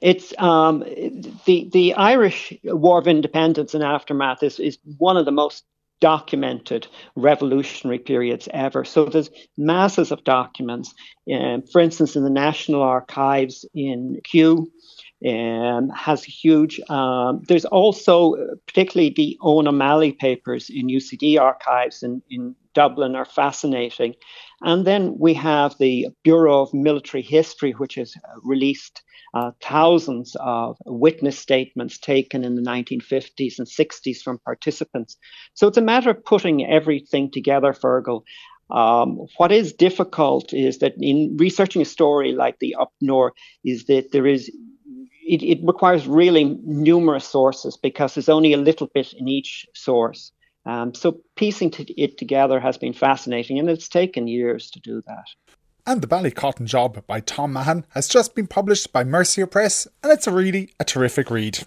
It's 0.00 0.32
um, 0.38 0.80
the 1.44 1.68
the 1.72 1.94
Irish 1.94 2.52
War 2.64 2.98
of 2.98 3.06
Independence 3.06 3.72
and 3.74 3.84
aftermath 3.84 4.42
is, 4.42 4.58
is 4.58 4.78
one 4.98 5.16
of 5.16 5.26
the 5.26 5.30
most 5.30 5.64
documented 6.00 6.86
revolutionary 7.14 7.98
periods 7.98 8.48
ever. 8.52 8.84
So 8.84 9.04
there's 9.04 9.30
masses 9.56 10.10
of 10.10 10.24
documents. 10.24 10.94
Um, 11.32 11.62
for 11.70 11.80
instance, 11.80 12.16
in 12.16 12.24
the 12.24 12.30
National 12.30 12.82
Archives 12.82 13.64
in 13.74 14.20
Kew, 14.24 14.70
um, 15.26 15.90
has 15.90 16.26
a 16.26 16.30
huge. 16.30 16.80
Um, 16.88 17.42
there's 17.46 17.64
also, 17.66 18.34
particularly 18.66 19.12
the 19.14 19.38
Owen 19.42 19.68
O'Malley 19.68 20.12
papers 20.12 20.70
in 20.70 20.86
UCD 20.86 21.38
archives 21.38 22.02
in, 22.02 22.22
in 22.30 22.54
Dublin, 22.74 23.14
are 23.14 23.24
fascinating. 23.24 24.14
And 24.62 24.86
then 24.86 25.16
we 25.18 25.34
have 25.34 25.76
the 25.78 26.08
Bureau 26.22 26.62
of 26.62 26.74
Military 26.74 27.22
History, 27.22 27.72
which 27.72 27.96
has 27.96 28.14
released 28.42 29.02
uh, 29.34 29.52
thousands 29.62 30.36
of 30.40 30.76
witness 30.86 31.38
statements 31.38 31.98
taken 31.98 32.44
in 32.44 32.56
the 32.56 32.62
1950s 32.62 33.58
and 33.58 33.68
60s 33.68 34.22
from 34.22 34.38
participants. 34.38 35.16
So 35.54 35.68
it's 35.68 35.78
a 35.78 35.82
matter 35.82 36.10
of 36.10 36.24
putting 36.24 36.66
everything 36.66 37.30
together, 37.30 37.72
Fergal. 37.72 38.22
Um, 38.70 39.26
what 39.36 39.52
is 39.52 39.72
difficult 39.72 40.52
is 40.52 40.78
that 40.78 40.94
in 40.98 41.36
researching 41.38 41.82
a 41.82 41.84
story 41.86 42.32
like 42.32 42.58
the 42.60 42.76
Upnor, 42.78 43.30
is 43.64 43.86
that 43.86 44.12
there 44.12 44.26
is 44.26 44.50
it, 45.30 45.44
it 45.44 45.60
requires 45.62 46.08
really 46.08 46.58
numerous 46.64 47.24
sources 47.24 47.76
because 47.76 48.14
there's 48.14 48.28
only 48.28 48.52
a 48.52 48.56
little 48.56 48.88
bit 48.92 49.12
in 49.12 49.28
each 49.28 49.66
source. 49.74 50.32
Um, 50.66 50.92
so 50.92 51.20
piecing 51.36 51.72
it 51.96 52.18
together 52.18 52.58
has 52.58 52.76
been 52.76 52.92
fascinating, 52.92 53.58
and 53.58 53.70
it's 53.70 53.88
taken 53.88 54.26
years 54.26 54.70
to 54.72 54.80
do 54.80 55.00
that. 55.06 55.26
And 55.86 56.02
The 56.02 56.08
Ballycotton 56.08 56.66
Job 56.66 57.06
by 57.06 57.20
Tom 57.20 57.52
Mahon 57.52 57.86
has 57.90 58.08
just 58.08 58.34
been 58.34 58.48
published 58.48 58.92
by 58.92 59.04
Mercier 59.04 59.46
Press, 59.46 59.86
and 60.02 60.12
it's 60.12 60.26
a 60.26 60.32
really 60.32 60.74
a 60.80 60.84
terrific 60.84 61.30
read. 61.30 61.60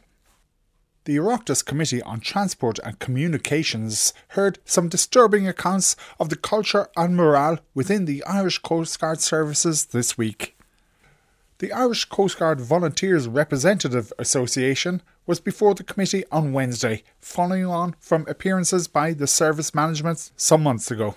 The 1.06 1.18
Oireachtas 1.18 1.66
Committee 1.66 2.02
on 2.04 2.20
Transport 2.20 2.80
and 2.84 3.00
Communications 3.00 4.14
heard 4.30 4.60
some 4.66 4.90
disturbing 4.90 5.48
accounts 5.48 5.96
of 6.20 6.30
the 6.30 6.38
culture 6.38 6.88
and 6.96 7.16
morale 7.16 7.60
within 7.74 8.06
the 8.06 8.24
Irish 8.26 8.60
Coast 8.60 9.00
Guard 9.00 9.22
services 9.22 9.86
this 9.86 10.18
week. 10.18 10.56
The 11.64 11.72
Irish 11.72 12.04
Coast 12.04 12.40
Guard 12.40 12.60
Volunteers 12.60 13.26
Representative 13.26 14.12
Association 14.20 15.02
was 15.26 15.40
before 15.40 15.74
the 15.74 15.86
committee 15.86 16.26
on 16.30 16.52
Wednesday, 16.52 17.04
following 17.22 17.66
on 17.66 17.96
from 18.02 18.26
appearances 18.28 18.90
by 18.90 19.14
the 19.14 19.28
service 19.28 19.74
management 19.74 20.32
some 20.36 20.62
months 20.62 20.92
ago. 20.92 21.16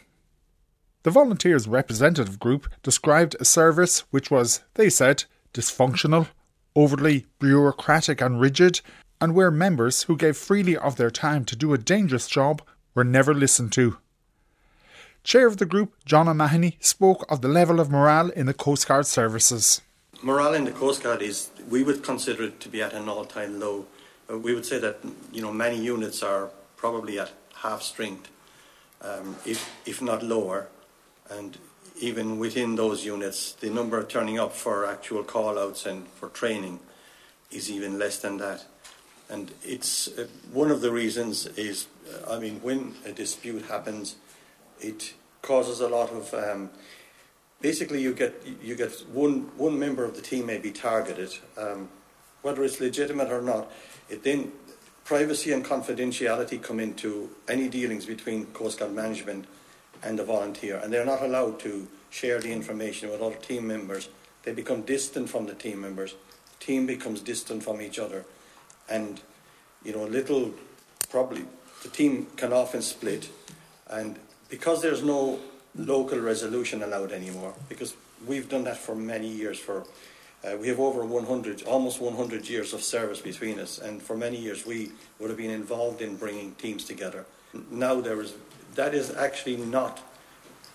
The 1.03 1.11
Volunteers 1.11 1.67
Representative 1.67 2.39
Group 2.39 2.69
described 2.85 3.35
a 3.41 3.45
service 3.45 4.05
which 4.13 4.31
was, 4.31 4.61
they 4.75 4.89
said, 4.89 5.25
dysfunctional, 5.53 6.29
overly 6.77 7.27
bureaucratic 7.41 8.21
and 8.21 8.41
rigid, 8.41 8.83
and 9.21 9.35
where 9.35 9.51
members 9.51 10.05
who 10.05 10.17
gave 10.17 10.37
freely 10.37 10.77
of 10.77 10.95
their 10.95 11.11
time 11.11 11.45
to 11.47 11.57
do 11.57 11.75
a 11.75 11.79
dangerous 11.79 12.29
job 12.29 12.63
were 12.95 13.03
never 13.03 13.35
listened 13.35 13.73
to. 13.73 13.99
Chair 15.25 15.49
of 15.49 15.57
the 15.57 15.67
group, 15.67 15.95
John 16.05 16.29
O'Mahony, 16.29 16.77
spoke 16.79 17.27
of 17.29 17.41
the 17.41 17.49
level 17.49 17.81
of 17.81 17.91
morale 17.91 18.31
in 18.31 18.47
the 18.47 18.55
Coast 18.55 18.87
Guard 18.87 19.07
services 19.07 19.83
morale 20.27 20.55
in 20.55 20.65
the 20.65 20.73
Coast 20.73 21.05
Guard 21.05 21.23
is, 21.23 21.51
we 21.71 21.85
would 21.85 22.03
consider 22.03 22.43
it 22.43 22.59
to 22.59 22.69
be 22.69 22.83
at 22.83 22.93
an 22.93 23.09
all-time 23.09 23.61
low. 23.61 23.87
Uh, 24.29 24.37
we 24.37 24.55
would 24.55 24.67
say 24.67 24.81
that, 24.81 24.99
you 25.33 25.41
know, 25.41 25.53
many 25.53 25.81
units 25.81 26.21
are 26.21 26.51
probably 26.77 27.21
at 27.21 27.31
half 27.55 27.81
strength, 27.81 28.29
um, 29.03 29.37
if, 29.47 29.71
if 29.87 30.03
not 30.03 30.25
lower. 30.25 30.67
And 31.31 31.57
even 32.01 32.41
within 32.41 32.75
those 32.75 33.05
units, 33.05 33.53
the 33.53 33.71
number 33.71 34.03
turning 34.03 34.37
up 34.37 34.53
for 34.53 34.85
actual 34.85 35.23
call-outs 35.23 35.87
and 35.87 36.09
for 36.09 36.29
training 36.31 36.81
is 37.53 37.71
even 37.71 37.97
less 37.97 38.19
than 38.19 38.39
that. 38.39 38.65
And 39.31 39.53
it's 39.63 40.09
uh, 40.09 40.27
one 40.53 40.73
of 40.73 40.81
the 40.81 40.91
reasons 40.91 41.47
is, 41.57 41.87
uh, 42.13 42.35
I 42.35 42.41
mean, 42.41 42.59
when 42.63 42.97
a 43.05 43.13
dispute 43.13 43.67
happens, 43.67 44.17
it 44.81 45.15
causes 45.43 45.81
a 45.81 45.89
lot 45.89 46.11
of 46.11 46.35
um, 46.35 46.71
basically 47.61 48.03
you 48.03 48.15
get 48.15 48.43
you 48.63 48.75
get 48.75 48.93
one 49.13 49.51
one 49.57 49.79
member 49.79 50.05
of 50.05 50.15
the 50.15 50.23
team 50.23 50.47
may 50.47 50.59
be 50.59 50.71
targeted, 50.71 51.37
um, 51.57 51.89
whether 52.43 52.65
it's 52.65 52.81
legitimate 52.81 53.31
or 53.31 53.43
not. 53.43 53.71
It 54.09 54.23
then 54.23 54.53
privacy 55.05 55.53
and 55.53 55.65
confidentiality 55.65 56.61
come 56.63 56.81
into 56.81 57.31
any 57.49 57.69
dealings 57.69 58.07
between 58.07 58.47
Coast 58.47 58.81
Guard 58.81 58.93
management 58.93 59.47
and 60.03 60.19
the 60.19 60.25
volunteer, 60.25 60.81
and 60.83 60.93
they're 60.93 61.07
not 61.07 61.23
allowed 61.23 61.59
to 61.61 61.89
share 62.11 62.41
the 62.41 62.53
information 62.53 63.11
with 63.11 63.21
other 63.21 63.37
team 63.37 63.67
members. 63.67 64.09
They 64.43 64.53
become 64.53 64.83
distant 64.83 65.29
from 65.29 65.47
the 65.47 65.55
team 65.55 65.81
members. 65.81 66.15
The 66.59 66.65
team 66.65 66.87
becomes 66.87 67.21
distant 67.21 67.63
from 67.63 67.81
each 67.81 67.99
other, 67.99 68.25
and 68.89 69.21
you 69.85 69.93
know, 69.93 70.05
little 70.05 70.53
probably 71.11 71.45
the 71.83 71.89
team 71.89 72.27
can 72.37 72.53
often 72.53 72.83
split, 72.83 73.29
and 73.89 74.19
because 74.49 74.83
there's 74.83 75.03
no 75.03 75.39
local 75.77 76.19
resolution 76.19 76.83
allowed 76.83 77.13
anymore 77.13 77.55
because 77.69 77.95
we've 78.27 78.49
done 78.49 78.65
that 78.65 78.79
for 78.79 78.95
many 78.95 79.29
years. 79.29 79.59
For 79.59 79.85
uh, 80.45 80.57
we 80.57 80.69
have 80.69 80.81
over 80.81 81.05
100, 81.05 81.63
almost 81.63 82.01
100 82.01 82.49
years 82.49 82.73
of 82.73 82.83
service 82.83 83.21
between 83.21 83.59
us, 83.59 83.79
and 83.79 84.03
for 84.03 84.17
many 84.17 84.37
years 84.37 84.67
we 84.67 84.93
would 85.19 85.31
have 85.31 85.39
been 85.39 85.51
involved 85.51 86.03
in 86.03 86.17
bringing 86.17 86.55
teams 86.55 86.85
together. 86.85 87.27
Now 87.71 88.01
there 88.01 88.21
is 88.21 88.35
that 88.75 88.95
is 88.95 89.15
actually 89.15 89.57
not 89.57 90.01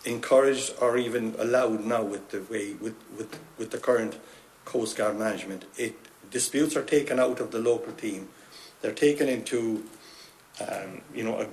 encouraged 0.05 0.73
or 0.81 0.97
even 0.97 1.35
allowed 1.37 1.85
now 1.85 2.03
with 2.03 2.29
the 2.31 2.41
way 2.51 2.73
with 2.73 2.95
with, 3.17 3.39
with 3.57 3.71
the 3.71 3.77
current 3.77 4.17
Coast 4.65 4.97
Guard 4.97 5.17
management. 5.17 5.65
It 5.77 5.95
disputes 6.29 6.75
are 6.75 6.83
taken 6.83 7.19
out 7.19 7.39
of 7.39 7.51
the 7.51 7.59
local 7.59 7.93
team. 7.93 8.29
They're 8.81 8.93
taken 8.93 9.29
into 9.29 9.83
um, 10.59 11.01
you 11.13 11.23
know, 11.23 11.47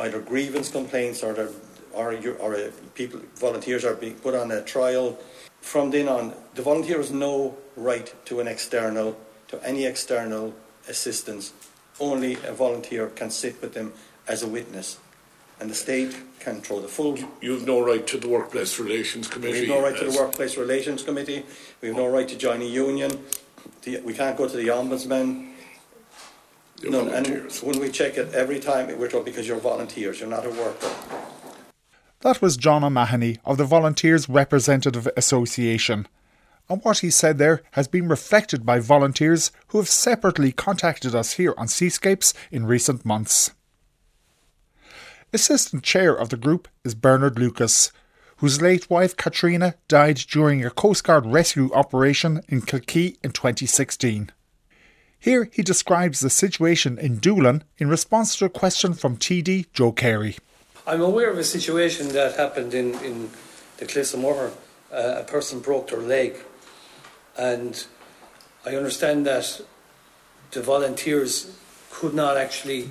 either 0.00 0.20
grievance 0.20 0.70
complaints 0.70 1.22
or 1.22 1.32
they're 1.32 1.50
or, 1.94 2.14
or 2.40 2.54
uh, 2.54 2.70
people, 2.94 3.20
volunteers 3.36 3.84
are 3.84 3.94
being 3.94 4.14
put 4.16 4.34
on 4.34 4.50
a 4.50 4.62
trial. 4.62 5.18
From 5.60 5.90
then 5.90 6.08
on, 6.08 6.34
the 6.54 6.62
volunteer 6.62 6.98
has 6.98 7.10
no 7.10 7.56
right 7.76 8.12
to 8.26 8.40
an 8.40 8.48
external, 8.48 9.16
to 9.48 9.62
any 9.64 9.86
external 9.86 10.54
assistance. 10.88 11.52
Only 12.00 12.34
a 12.46 12.52
volunteer 12.52 13.08
can 13.08 13.30
sit 13.30 13.60
with 13.62 13.74
them 13.74 13.92
as 14.28 14.42
a 14.42 14.48
witness. 14.48 14.98
And 15.60 15.70
the 15.70 15.74
state 15.74 16.16
can 16.40 16.60
throw 16.60 16.80
the 16.80 16.88
full. 16.88 17.16
You 17.40 17.52
have 17.52 17.66
no 17.66 17.80
right 17.80 18.04
to 18.08 18.18
the 18.18 18.28
Workplace 18.28 18.78
Relations 18.78 19.28
Committee. 19.28 19.60
We 19.62 19.68
have 19.68 19.78
no 19.78 19.82
right 19.82 19.96
to 19.96 20.10
the 20.10 20.18
Workplace 20.18 20.56
Relations 20.56 21.02
Committee. 21.02 21.44
We 21.80 21.88
have 21.88 21.96
no 21.96 22.08
right 22.08 22.28
to 22.28 22.36
join 22.36 22.60
a 22.60 22.64
union. 22.64 23.24
we 23.86 24.12
can't 24.12 24.36
go 24.36 24.48
to 24.48 24.56
the 24.56 24.68
Ombudsman. 24.68 25.52
No, 26.82 27.08
and 27.08 27.26
when 27.62 27.78
we 27.80 27.88
check 27.90 28.18
it 28.18 28.34
every 28.34 28.60
time, 28.60 28.98
we're 28.98 29.08
told 29.08 29.24
because 29.24 29.46
you're 29.48 29.58
volunteers, 29.58 30.20
you're 30.20 30.28
not 30.28 30.44
a 30.44 30.50
worker. 30.50 30.90
That 32.24 32.40
was 32.40 32.56
John 32.56 32.82
O'Mahony 32.82 33.38
of 33.44 33.58
the 33.58 33.66
Volunteers 33.66 34.30
Representative 34.30 35.06
Association. 35.14 36.08
And 36.70 36.82
what 36.82 37.00
he 37.00 37.10
said 37.10 37.36
there 37.36 37.60
has 37.72 37.86
been 37.86 38.08
reflected 38.08 38.64
by 38.64 38.78
volunteers 38.78 39.52
who 39.68 39.78
have 39.78 39.90
separately 39.90 40.50
contacted 40.50 41.14
us 41.14 41.34
here 41.34 41.52
on 41.58 41.68
Seascapes 41.68 42.32
in 42.50 42.64
recent 42.64 43.04
months. 43.04 43.50
Assistant 45.34 45.82
chair 45.82 46.14
of 46.14 46.30
the 46.30 46.38
group 46.38 46.66
is 46.82 46.94
Bernard 46.94 47.38
Lucas, 47.38 47.92
whose 48.38 48.62
late 48.62 48.88
wife 48.88 49.18
Caitríona 49.18 49.74
died 49.86 50.16
during 50.16 50.64
a 50.64 50.70
Coast 50.70 51.04
Guard 51.04 51.26
rescue 51.26 51.70
operation 51.74 52.40
in 52.48 52.62
Kilkee 52.62 53.18
in 53.22 53.32
2016. 53.32 54.32
Here 55.18 55.50
he 55.52 55.60
describes 55.60 56.20
the 56.20 56.30
situation 56.30 56.96
in 56.96 57.18
Doolin 57.18 57.64
in 57.76 57.88
response 57.88 58.34
to 58.36 58.46
a 58.46 58.48
question 58.48 58.94
from 58.94 59.18
TD 59.18 59.66
Joe 59.74 59.92
Carey. 59.92 60.38
I'm 60.86 61.00
aware 61.00 61.30
of 61.30 61.38
a 61.38 61.44
situation 61.44 62.08
that 62.08 62.36
happened 62.36 62.74
in, 62.74 62.94
in 62.96 63.30
the 63.78 63.86
Cliffs 63.86 64.12
of 64.12 64.20
Moher. 64.20 64.52
Uh, 64.92 65.14
a 65.20 65.24
person 65.24 65.60
broke 65.60 65.88
their 65.88 66.00
leg, 66.00 66.36
and 67.38 67.86
I 68.66 68.76
understand 68.76 69.24
that 69.26 69.62
the 70.50 70.60
volunteers 70.60 71.56
could 71.90 72.12
not 72.12 72.36
actually 72.36 72.90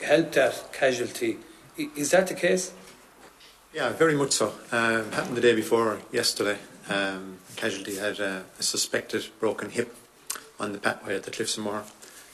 help 0.00 0.30
that 0.32 0.72
casualty. 0.72 1.38
Is 1.76 2.12
that 2.12 2.28
the 2.28 2.34
case? 2.34 2.72
Yeah, 3.74 3.90
very 3.90 4.14
much 4.14 4.30
so. 4.30 4.54
Um, 4.70 5.10
happened 5.10 5.36
the 5.36 5.40
day 5.40 5.56
before 5.56 5.98
yesterday. 6.12 6.58
Um, 6.88 7.38
casualty 7.56 7.96
had 7.96 8.20
a, 8.20 8.44
a, 8.60 8.62
suspected 8.62 9.26
broken 9.40 9.70
hip 9.70 9.96
on 10.60 10.72
the 10.72 10.78
pathway 10.78 11.16
at 11.16 11.24
the 11.24 11.32
Cliffs 11.32 11.58
of 11.58 11.64
Moher, 11.64 11.82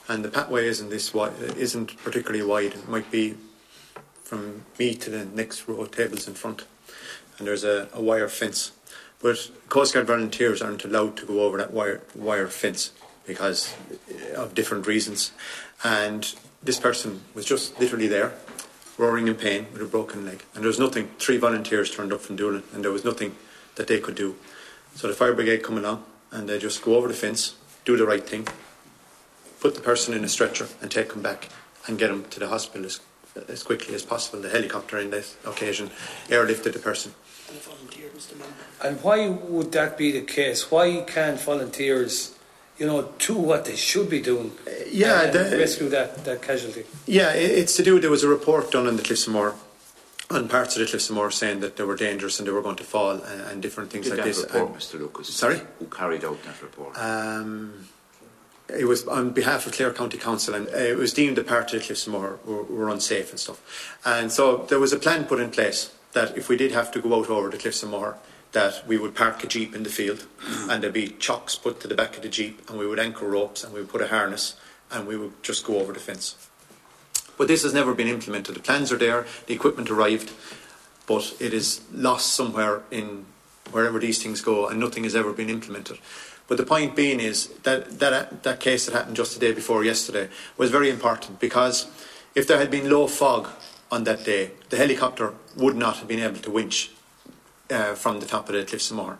and 0.08 0.22
the 0.22 0.28
pathway 0.28 0.66
isn't 0.66 0.90
this 0.90 1.14
wide, 1.14 1.32
isn't 1.56 1.96
particularly 2.04 2.44
wide. 2.44 2.74
It 2.74 2.88
might 2.88 3.10
be 3.10 3.36
from 4.30 4.62
me 4.78 4.94
to 4.94 5.10
the 5.10 5.24
next 5.24 5.66
row 5.66 5.80
of 5.80 5.90
tables 5.90 6.28
in 6.28 6.34
front, 6.34 6.62
and 7.36 7.48
there's 7.48 7.64
a, 7.64 7.88
a 7.92 8.00
wire 8.00 8.28
fence. 8.28 8.70
But 9.20 9.50
Coast 9.68 9.92
Guard 9.92 10.06
volunteers 10.06 10.62
aren't 10.62 10.84
allowed 10.84 11.16
to 11.16 11.26
go 11.26 11.40
over 11.40 11.58
that 11.58 11.72
wire 11.72 12.00
wire 12.14 12.46
fence 12.46 12.92
because 13.26 13.74
eh, 14.08 14.34
of 14.34 14.54
different 14.54 14.86
reasons. 14.86 15.32
And 15.82 16.32
this 16.62 16.78
person 16.78 17.22
was 17.34 17.44
just 17.44 17.80
literally 17.80 18.06
there, 18.06 18.32
roaring 18.96 19.26
in 19.26 19.34
pain 19.34 19.66
with 19.72 19.82
a 19.82 19.86
broken 19.86 20.24
leg. 20.24 20.44
And 20.54 20.62
there 20.62 20.68
was 20.68 20.78
nothing. 20.78 21.08
Three 21.18 21.36
volunteers 21.36 21.90
turned 21.90 22.12
up 22.12 22.20
from 22.20 22.36
Doolin, 22.36 22.62
and 22.72 22.84
there 22.84 22.92
was 22.92 23.04
nothing 23.04 23.34
that 23.74 23.88
they 23.88 23.98
could 23.98 24.14
do. 24.14 24.36
So 24.94 25.08
the 25.08 25.14
fire 25.14 25.34
brigade 25.34 25.64
come 25.64 25.76
along, 25.76 26.04
and 26.30 26.48
they 26.48 26.60
just 26.60 26.82
go 26.82 26.94
over 26.94 27.08
the 27.08 27.14
fence, 27.14 27.56
do 27.84 27.96
the 27.96 28.06
right 28.06 28.24
thing, 28.24 28.46
put 29.58 29.74
the 29.74 29.80
person 29.80 30.14
in 30.14 30.22
a 30.22 30.28
stretcher, 30.28 30.68
and 30.80 30.88
take 30.88 31.14
him 31.14 31.20
back 31.20 31.48
and 31.88 31.98
get 31.98 32.10
him 32.10 32.26
to 32.30 32.38
the 32.38 32.46
hospital 32.46 32.86
as, 32.86 33.00
as 33.48 33.62
quickly 33.62 33.94
as 33.94 34.02
possible. 34.02 34.40
The 34.42 34.48
helicopter, 34.50 34.98
in 34.98 35.10
this 35.10 35.36
occasion, 35.46 35.90
airlifted 36.28 36.72
the 36.72 36.78
person. 36.78 37.14
And 38.82 39.02
why 39.02 39.28
would 39.28 39.72
that 39.72 39.98
be 39.98 40.12
the 40.12 40.22
case? 40.22 40.70
Why 40.70 41.02
can't 41.06 41.40
volunteers, 41.40 42.34
you 42.78 42.86
know, 42.86 43.12
do 43.18 43.34
what 43.34 43.64
they 43.64 43.76
should 43.76 44.08
be 44.08 44.20
doing? 44.20 44.52
Uh, 44.66 44.70
yeah, 44.90 45.22
and 45.22 45.32
the- 45.32 45.58
rescue 45.58 45.88
that, 45.90 46.24
that 46.24 46.42
casualty. 46.42 46.84
Yeah, 47.06 47.28
i- 47.28 47.32
it's 47.60 47.76
to 47.76 47.82
do. 47.82 48.00
There 48.00 48.10
was 48.10 48.24
a 48.24 48.28
report 48.28 48.70
done 48.70 48.86
on 48.86 48.96
the 48.96 49.02
Cliffs 49.02 49.26
of 49.26 49.32
Moher, 49.34 49.54
on 50.30 50.48
parts 50.48 50.76
of 50.76 50.80
the 50.82 50.86
Cliffs 50.88 51.10
of 51.10 51.16
Moher, 51.16 51.30
saying 51.30 51.60
that 51.60 51.76
they 51.76 51.84
were 51.84 51.96
dangerous 51.96 52.38
and 52.38 52.46
they 52.48 52.52
were 52.52 52.62
going 52.62 52.76
to 52.76 52.84
fall 52.84 53.10
and, 53.10 53.40
and 53.50 53.62
different 53.62 53.90
things 53.90 54.04
Did 54.06 54.12
like 54.16 54.18
that 54.24 54.26
this. 54.26 54.42
report, 54.44 54.68
And, 54.70 54.76
Mr. 54.78 54.98
Lucas? 55.00 55.28
Sorry? 55.34 55.60
Who 55.78 55.86
carried 55.86 56.24
out 56.24 56.42
that 56.44 56.62
report? 56.62 56.96
um, 56.98 57.88
it 58.78 58.86
was 58.86 59.06
on 59.06 59.30
behalf 59.30 59.66
of 59.66 59.72
Clare 59.72 59.92
County 59.92 60.18
Council, 60.18 60.54
and 60.54 60.68
uh, 60.68 60.76
it 60.76 60.96
was 60.96 61.12
deemed 61.12 61.36
that 61.36 61.46
part 61.46 61.72
of 61.72 61.80
the 61.80 61.86
Cliffs 61.86 62.06
were, 62.06 62.36
were 62.44 62.88
unsafe 62.88 63.30
and 63.30 63.40
stuff. 63.40 63.98
And 64.04 64.30
so 64.30 64.66
there 64.68 64.78
was 64.78 64.92
a 64.92 64.98
plan 64.98 65.24
put 65.24 65.40
in 65.40 65.50
place 65.50 65.92
that 66.12 66.36
if 66.36 66.48
we 66.48 66.56
did 66.56 66.72
have 66.72 66.90
to 66.92 67.00
go 67.00 67.14
out 67.18 67.30
over 67.30 67.50
the 67.50 67.58
Cliffs 67.58 67.82
of 67.82 67.90
Moher, 67.90 68.16
that 68.52 68.86
we 68.86 68.98
would 68.98 69.14
park 69.14 69.44
a 69.44 69.46
jeep 69.46 69.74
in 69.74 69.84
the 69.84 69.90
field, 69.90 70.26
and 70.68 70.82
there'd 70.82 70.92
be 70.92 71.08
chocks 71.08 71.54
put 71.54 71.80
to 71.80 71.88
the 71.88 71.94
back 71.94 72.16
of 72.16 72.22
the 72.22 72.28
jeep, 72.28 72.68
and 72.68 72.78
we 72.78 72.86
would 72.86 72.98
anchor 72.98 73.28
ropes, 73.28 73.62
and 73.62 73.72
we 73.72 73.80
would 73.80 73.88
put 73.88 74.00
a 74.00 74.08
harness, 74.08 74.56
and 74.90 75.06
we 75.06 75.16
would 75.16 75.42
just 75.42 75.64
go 75.64 75.78
over 75.78 75.92
the 75.92 76.00
fence. 76.00 76.48
But 77.38 77.48
this 77.48 77.62
has 77.62 77.72
never 77.72 77.94
been 77.94 78.08
implemented. 78.08 78.56
The 78.56 78.60
plans 78.60 78.92
are 78.92 78.98
there, 78.98 79.26
the 79.46 79.54
equipment 79.54 79.88
arrived, 79.88 80.32
but 81.06 81.34
it 81.40 81.54
is 81.54 81.80
lost 81.92 82.34
somewhere 82.34 82.82
in 82.90 83.24
wherever 83.70 84.00
these 84.00 84.20
things 84.20 84.40
go, 84.40 84.66
and 84.66 84.80
nothing 84.80 85.04
has 85.04 85.14
ever 85.14 85.32
been 85.32 85.48
implemented. 85.48 85.98
But 86.50 86.56
the 86.56 86.64
point 86.64 86.96
being 86.96 87.20
is 87.20 87.46
that 87.62 88.00
that, 88.00 88.42
that 88.42 88.58
case 88.58 88.84
that 88.84 88.92
happened 88.92 89.14
just 89.14 89.34
the 89.34 89.38
day 89.38 89.52
before 89.52 89.84
yesterday 89.84 90.28
was 90.56 90.68
very 90.68 90.90
important 90.90 91.38
because 91.38 91.86
if 92.34 92.48
there 92.48 92.58
had 92.58 92.72
been 92.72 92.90
low 92.90 93.06
fog 93.06 93.46
on 93.88 94.02
that 94.02 94.24
day, 94.24 94.50
the 94.68 94.76
helicopter 94.76 95.34
would 95.56 95.76
not 95.76 95.98
have 95.98 96.08
been 96.08 96.18
able 96.18 96.40
to 96.40 96.50
winch 96.50 96.90
uh, 97.70 97.94
from 97.94 98.18
the 98.18 98.26
top 98.26 98.48
of 98.48 98.56
the 98.56 98.64
Cliffs 98.64 98.90
of 98.90 98.96
Moher. 98.96 99.18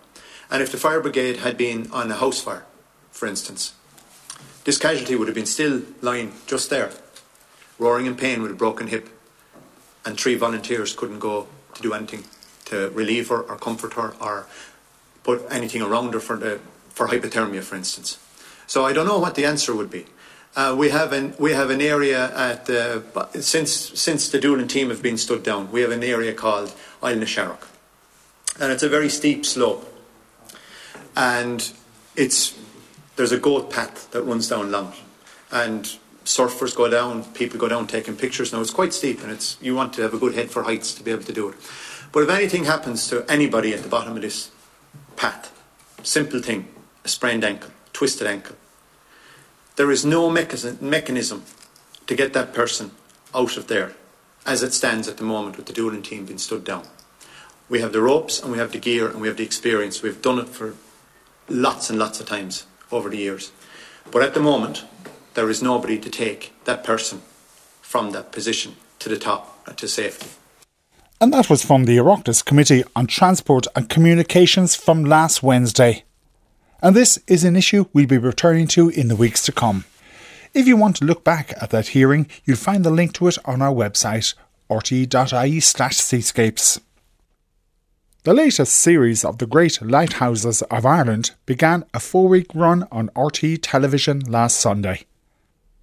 And 0.50 0.60
if 0.60 0.72
the 0.72 0.76
fire 0.76 1.00
brigade 1.00 1.36
had 1.36 1.56
been 1.56 1.88
on 1.92 2.10
a 2.10 2.16
house 2.16 2.42
fire, 2.42 2.66
for 3.12 3.28
instance, 3.28 3.74
this 4.64 4.76
casualty 4.76 5.14
would 5.14 5.28
have 5.28 5.36
been 5.36 5.46
still 5.46 5.82
lying 6.00 6.32
just 6.48 6.68
there, 6.68 6.90
roaring 7.78 8.06
in 8.06 8.16
pain 8.16 8.42
with 8.42 8.50
a 8.50 8.54
broken 8.54 8.88
hip, 8.88 9.08
and 10.04 10.18
three 10.18 10.34
volunteers 10.34 10.96
couldn't 10.96 11.20
go 11.20 11.46
to 11.74 11.80
do 11.80 11.92
anything 11.94 12.24
to 12.64 12.90
relieve 12.90 13.28
her 13.28 13.42
or 13.42 13.56
comfort 13.56 13.92
her 13.92 14.14
or 14.20 14.48
put 15.22 15.46
anything 15.48 15.80
around 15.80 16.12
her 16.12 16.18
for 16.18 16.36
the 16.36 16.58
for 16.90 17.08
hypothermia, 17.08 17.62
for 17.62 17.76
instance. 17.76 18.18
So 18.66 18.84
I 18.84 18.92
don't 18.92 19.06
know 19.06 19.18
what 19.18 19.34
the 19.34 19.44
answer 19.44 19.74
would 19.74 19.90
be. 19.90 20.06
Uh, 20.56 20.74
we 20.76 20.90
have 20.90 21.12
an 21.12 21.34
we 21.38 21.52
have 21.52 21.70
an 21.70 21.80
area 21.80 22.36
at 22.36 22.66
the 22.66 23.02
since 23.40 23.72
since 24.00 24.28
the 24.28 24.38
Doolin 24.38 24.68
team 24.68 24.90
have 24.90 25.02
been 25.02 25.16
stood 25.16 25.42
down. 25.42 25.70
We 25.70 25.80
have 25.82 25.92
an 25.92 26.02
area 26.02 26.32
called 26.32 26.74
Aill 27.02 27.16
na 27.16 27.24
Searrach, 27.24 27.66
and 28.60 28.72
it's 28.72 28.82
a 28.82 28.88
very 28.88 29.08
steep 29.08 29.46
slope, 29.46 29.86
and 31.16 31.72
it's 32.16 32.58
there's 33.14 33.32
a 33.32 33.38
goat 33.38 33.70
path 33.70 34.10
that 34.10 34.22
runs 34.22 34.48
down 34.48 34.66
along 34.66 34.92
and 35.52 35.96
surfers 36.24 36.74
go 36.76 36.88
down, 36.88 37.24
people 37.32 37.58
go 37.58 37.68
down 37.68 37.86
taking 37.86 38.16
pictures. 38.16 38.52
Now 38.52 38.60
it's 38.60 38.70
quite 38.70 38.92
steep, 38.92 39.22
and 39.22 39.32
it's 39.32 39.56
you 39.60 39.74
want 39.74 39.92
to 39.94 40.02
have 40.02 40.14
a 40.14 40.18
good 40.18 40.34
head 40.34 40.50
for 40.50 40.62
heights 40.62 40.94
to 40.94 41.02
be 41.02 41.10
able 41.10 41.24
to 41.24 41.32
do 41.32 41.48
it. 41.48 41.56
But 42.12 42.22
if 42.24 42.30
anything 42.30 42.64
happens 42.64 43.08
to 43.08 43.24
anybody 43.30 43.72
at 43.72 43.82
the 43.82 43.88
bottom 43.88 44.16
of 44.16 44.22
this 44.22 44.50
path, 45.16 45.52
simple 46.02 46.40
thing, 46.40 46.68
a 47.04 47.08
sprained 47.08 47.44
ankle, 47.44 47.70
twisted 47.92 48.26
ankle, 48.26 48.56
there 49.76 49.90
is 49.90 50.04
no 50.04 50.28
mechanism, 50.28 51.44
to 52.06 52.14
get 52.14 52.32
that 52.32 52.52
person 52.52 52.90
out 53.34 53.56
of 53.56 53.68
there 53.68 53.94
as 54.44 54.62
it 54.62 54.72
stands 54.72 55.06
at 55.06 55.16
the 55.16 55.24
moment 55.24 55.56
with 55.56 55.66
the 55.66 55.72
Doolin 55.72 56.02
team 56.02 56.26
being 56.26 56.38
stood 56.38 56.64
down. 56.64 56.82
We 57.68 57.80
have 57.80 57.92
the 57.92 58.02
ropes 58.02 58.42
and 58.42 58.50
we 58.50 58.58
have 58.58 58.72
the 58.72 58.78
gear 58.78 59.08
and 59.08 59.20
we 59.20 59.28
have 59.28 59.36
the 59.36 59.44
experience. 59.44 60.02
We've 60.02 60.20
done 60.20 60.40
it 60.40 60.48
for 60.48 60.74
lots 61.48 61.88
and 61.88 61.98
lots 61.98 62.20
of 62.20 62.26
times 62.26 62.66
over 62.90 63.08
the 63.08 63.16
years. 63.16 63.52
But 64.10 64.22
at 64.22 64.34
the 64.34 64.40
moment, 64.40 64.84
there 65.34 65.48
is 65.48 65.62
nobody 65.62 65.98
to 65.98 66.10
take 66.10 66.52
that 66.64 66.82
person 66.82 67.22
from 67.80 68.10
that 68.10 68.32
position 68.32 68.74
to 68.98 69.08
the 69.08 69.18
top 69.18 69.62
uh, 69.66 69.72
to 69.74 69.86
safety. 69.86 70.28
And 71.20 71.32
that 71.32 71.48
was 71.48 71.64
from 71.64 71.84
the 71.84 71.98
Oireachtas 71.98 72.44
Committee 72.44 72.82
on 72.96 73.06
Transport 73.06 73.66
and 73.76 73.88
Communications 73.88 74.74
from 74.74 75.04
last 75.04 75.42
Wednesday. 75.42 76.04
And 76.82 76.96
this 76.96 77.18
is 77.26 77.44
an 77.44 77.56
issue 77.56 77.86
we'll 77.92 78.06
be 78.06 78.18
returning 78.18 78.66
to 78.68 78.88
in 78.88 79.08
the 79.08 79.16
weeks 79.16 79.44
to 79.44 79.52
come. 79.52 79.84
If 80.54 80.66
you 80.66 80.76
want 80.76 80.96
to 80.96 81.04
look 81.04 81.22
back 81.22 81.52
at 81.60 81.70
that 81.70 81.88
hearing, 81.88 82.26
you'll 82.44 82.56
find 82.56 82.84
the 82.84 82.90
link 82.90 83.12
to 83.14 83.28
it 83.28 83.38
on 83.44 83.62
our 83.62 83.72
website, 83.72 84.34
rte.ie 84.70 85.60
slash 85.60 85.96
seascapes. 85.98 86.80
The 88.24 88.34
latest 88.34 88.76
series 88.76 89.24
of 89.24 89.38
the 89.38 89.46
Great 89.46 89.80
Lighthouses 89.80 90.60
of 90.62 90.84
Ireland 90.84 91.30
began 91.46 91.84
a 91.94 92.00
four 92.00 92.28
week 92.28 92.48
run 92.54 92.86
on 92.90 93.10
RT 93.16 93.62
television 93.62 94.20
last 94.20 94.58
Sunday. 94.58 95.04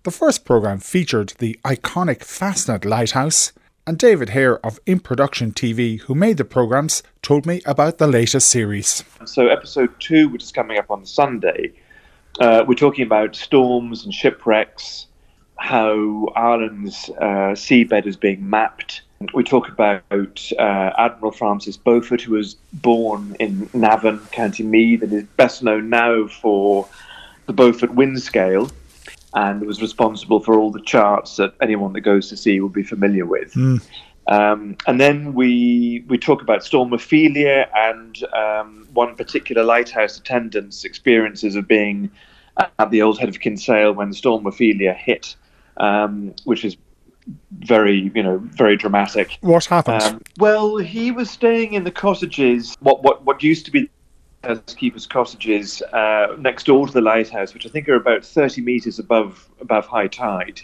The 0.04 0.12
first 0.12 0.46
programme 0.46 0.80
featured 0.80 1.34
the 1.40 1.60
iconic 1.64 2.20
Fastnet 2.20 2.86
Lighthouse, 2.86 3.54
and 3.88 3.97
David 3.97 4.30
Hare 4.30 4.63
of 4.65 4.82
In 4.86 5.00
Production 5.00 5.54
TV, 5.54 6.02
who 6.02 6.13
made 6.13 6.36
the 6.36 6.43
programmes, 6.43 7.02
told 7.21 7.45
me 7.45 7.62
about 7.65 7.97
the 7.97 8.06
latest 8.06 8.50
series. 8.50 9.06
So, 9.26 9.47
episode 9.47 9.97
two, 10.00 10.28
which 10.28 10.43
is 10.43 10.52
coming 10.52 10.78
up 10.78 10.91
on 10.91 11.06
Sunday, 11.06 11.71
uh, 12.41 12.65
we're 12.67 12.76
talking 12.76 13.06
about 13.06 13.34
storms 13.34 14.04
and 14.04 14.13
shipwrecks, 14.13 15.08
how 15.58 16.28
Ireland's 16.36 17.10
uh, 17.17 17.56
seabed 17.56 18.06
is 18.06 18.17
being 18.17 18.47
mapped. 18.47 19.04
We 19.34 19.43
talk 19.43 19.69
about 19.69 20.52
uh, 20.60 20.91
Admiral 20.97 21.32
Francis 21.32 21.78
Beaufort, 21.78 22.21
who 22.21 22.34
was 22.34 22.56
born 22.73 23.38
in 23.39 23.69
Navan, 23.73 24.19
County 24.32 24.63
Meath, 24.63 25.02
and 25.02 25.13
is 25.13 25.23
best 25.38 25.63
known 25.63 25.89
now 25.89 26.28
for 26.28 26.88
the 27.45 27.54
Beaufort 27.54 27.95
wind 27.95 28.21
scale 28.21 28.69
and 29.38 29.63
was 29.67 29.82
responsible 29.84 30.39
for 30.39 30.58
all 30.58 30.71
the 30.71 30.82
charts 30.82 31.36
that 31.36 31.54
anyone 31.62 31.93
that 31.93 32.02
goes 32.02 32.28
to 32.30 32.36
sea 32.36 32.60
will 32.60 32.69
be 32.69 32.82
familiar 32.82 33.26
with. 33.26 33.54
Mm. 33.54 33.86
Um, 34.28 34.76
and 34.88 35.00
then 35.00 35.36
we 35.36 36.04
we 36.08 36.17
talk 36.17 36.41
about 36.41 36.63
Storm 36.63 36.91
Ophelia 36.91 37.69
and 37.76 38.23
um, 38.34 38.88
one 38.93 39.15
particular 39.15 39.63
lighthouse 39.63 40.17
attendant's 40.17 40.84
experiences 40.84 41.56
of 41.56 41.67
being 41.67 42.10
at 42.58 42.89
the 42.89 43.04
old 43.04 43.19
head 43.19 43.30
of 43.30 43.39
Kinsale 43.39 43.93
when 43.93 44.12
Storm 44.12 44.47
Ophelia 44.47 44.93
hit, 44.93 45.36
um, 45.78 46.34
which 46.45 46.65
is 46.65 46.76
very 47.60 48.12
you 48.15 48.23
know 48.23 48.39
very 48.39 48.76
dramatic. 48.76 49.38
What 49.41 49.65
happened? 49.65 50.02
Um, 50.02 50.21
well, 50.39 50.78
he 50.78 51.12
was 51.12 51.30
staying 51.30 51.73
in 51.73 51.84
the 51.84 51.91
cottages, 51.91 52.76
what 52.80 53.04
what 53.04 53.23
what 53.23 53.43
used 53.43 53.65
to 53.65 53.71
be 53.71 53.88
keepers' 54.76 55.06
cottages 55.06 55.82
uh, 55.93 56.36
next 56.39 56.65
door 56.65 56.88
to 56.88 56.93
the 56.93 57.02
lighthouse, 57.02 57.54
which 57.54 57.65
I 57.65 57.69
think 57.69 57.89
are 57.89 57.95
about 57.95 58.26
30 58.26 58.62
meters 58.62 59.00
above 59.00 59.50
above 59.62 59.86
high 59.86 60.08
tide. 60.08 60.62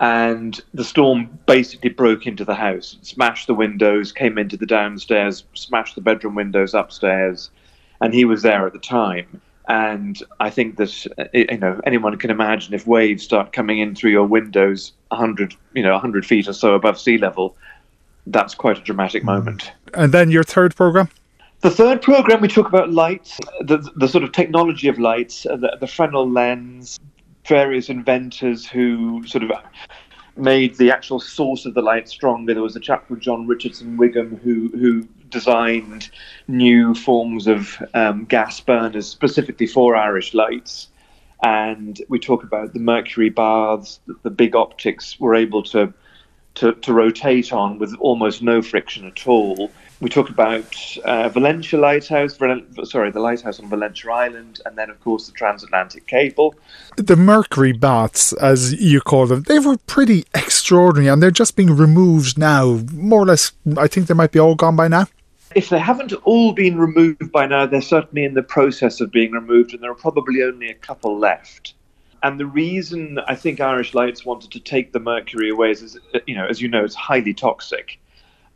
And 0.00 0.60
the 0.74 0.84
storm 0.84 1.38
basically 1.46 1.90
broke 1.90 2.26
into 2.26 2.44
the 2.44 2.54
house, 2.54 2.96
smashed 3.02 3.48
the 3.48 3.54
windows, 3.54 4.12
came 4.12 4.38
into 4.38 4.56
the 4.56 4.66
downstairs, 4.66 5.44
smashed 5.54 5.96
the 5.96 6.00
bedroom 6.00 6.36
windows 6.36 6.72
upstairs, 6.72 7.50
and 8.00 8.14
he 8.14 8.24
was 8.24 8.42
there 8.42 8.64
at 8.64 8.72
the 8.72 8.78
time. 8.78 9.40
And 9.68 10.22
I 10.38 10.50
think 10.50 10.76
that 10.76 11.04
you 11.34 11.58
know 11.58 11.80
anyone 11.84 12.16
can 12.16 12.30
imagine 12.30 12.74
if 12.74 12.86
waves 12.86 13.24
start 13.24 13.52
coming 13.52 13.80
in 13.80 13.94
through 13.94 14.12
your 14.12 14.26
windows 14.26 14.92
100 15.08 15.54
you 15.74 15.82
know 15.82 15.92
100 15.92 16.24
feet 16.24 16.48
or 16.48 16.52
so 16.52 16.74
above 16.74 16.98
sea 16.98 17.18
level, 17.18 17.56
that's 18.28 18.54
quite 18.54 18.78
a 18.78 18.82
dramatic 18.82 19.24
moment. 19.24 19.72
And 19.94 20.12
then 20.12 20.30
your 20.30 20.44
third 20.44 20.76
programme? 20.76 21.10
The 21.60 21.70
third 21.70 22.02
program, 22.02 22.40
we 22.40 22.46
talk 22.46 22.68
about 22.68 22.92
lights, 22.92 23.40
the, 23.60 23.78
the 23.96 24.06
sort 24.06 24.22
of 24.22 24.30
technology 24.30 24.86
of 24.86 24.96
lights, 25.00 25.44
uh, 25.44 25.56
the, 25.56 25.76
the 25.80 25.88
Fresnel 25.88 26.30
lens, 26.30 27.00
various 27.44 27.88
inventors 27.88 28.64
who 28.64 29.26
sort 29.26 29.42
of 29.42 29.50
made 30.36 30.76
the 30.76 30.92
actual 30.92 31.18
source 31.18 31.66
of 31.66 31.74
the 31.74 31.82
light 31.82 32.08
stronger. 32.08 32.54
There 32.54 32.62
was 32.62 32.76
a 32.76 32.80
chap 32.80 33.08
called 33.08 33.20
John 33.20 33.48
Richardson 33.48 33.96
Wigham 33.96 34.38
who 34.38 34.68
who 34.68 35.02
designed 35.30 36.10
new 36.46 36.94
forms 36.94 37.48
of 37.48 37.82
um, 37.92 38.24
gas 38.26 38.60
burners 38.60 39.08
specifically 39.08 39.66
for 39.66 39.96
Irish 39.96 40.34
lights. 40.34 40.88
and 41.42 42.00
we 42.08 42.18
talk 42.18 42.42
about 42.44 42.72
the 42.72 42.80
mercury 42.80 43.30
baths 43.30 44.00
the 44.22 44.30
big 44.30 44.54
optics 44.56 45.18
were 45.20 45.34
able 45.34 45.62
to, 45.62 45.92
to, 46.58 46.72
to 46.74 46.92
rotate 46.92 47.52
on 47.52 47.78
with 47.78 47.94
almost 48.00 48.42
no 48.42 48.62
friction 48.62 49.06
at 49.06 49.26
all. 49.26 49.70
We 50.00 50.08
talk 50.08 50.30
about 50.30 50.76
uh, 51.04 51.28
Valentia 51.28 51.78
Lighthouse, 51.78 52.38
sorry, 52.88 53.10
the 53.10 53.18
lighthouse 53.20 53.58
on 53.58 53.68
Valentia 53.68 54.12
Island, 54.12 54.60
and 54.64 54.78
then, 54.78 54.90
of 54.90 55.00
course, 55.00 55.26
the 55.26 55.32
transatlantic 55.32 56.06
cable. 56.06 56.54
The 56.96 57.16
mercury 57.16 57.72
baths, 57.72 58.32
as 58.34 58.80
you 58.80 59.00
call 59.00 59.26
them, 59.26 59.42
they 59.42 59.58
were 59.58 59.76
pretty 59.86 60.24
extraordinary, 60.34 61.08
and 61.08 61.20
they're 61.20 61.32
just 61.32 61.56
being 61.56 61.74
removed 61.74 62.38
now. 62.38 62.80
More 62.92 63.22
or 63.22 63.26
less, 63.26 63.52
I 63.76 63.88
think 63.88 64.06
they 64.06 64.14
might 64.14 64.30
be 64.30 64.38
all 64.38 64.54
gone 64.54 64.76
by 64.76 64.86
now. 64.86 65.06
If 65.56 65.70
they 65.70 65.78
haven't 65.80 66.12
all 66.24 66.52
been 66.52 66.78
removed 66.78 67.32
by 67.32 67.46
now, 67.46 67.66
they're 67.66 67.80
certainly 67.80 68.24
in 68.24 68.34
the 68.34 68.42
process 68.42 69.00
of 69.00 69.10
being 69.10 69.32
removed, 69.32 69.72
and 69.72 69.82
there 69.82 69.90
are 69.90 69.96
probably 69.96 70.42
only 70.42 70.68
a 70.68 70.74
couple 70.74 71.18
left. 71.18 71.74
And 72.22 72.38
the 72.38 72.46
reason 72.46 73.18
I 73.26 73.34
think 73.34 73.60
Irish 73.60 73.94
Lights 73.94 74.24
wanted 74.24 74.50
to 74.52 74.60
take 74.60 74.92
the 74.92 75.00
mercury 75.00 75.50
away 75.50 75.70
is, 75.70 75.98
you 76.26 76.34
know, 76.34 76.46
as 76.46 76.60
you 76.60 76.68
know, 76.68 76.84
it's 76.84 76.94
highly 76.94 77.34
toxic 77.34 77.98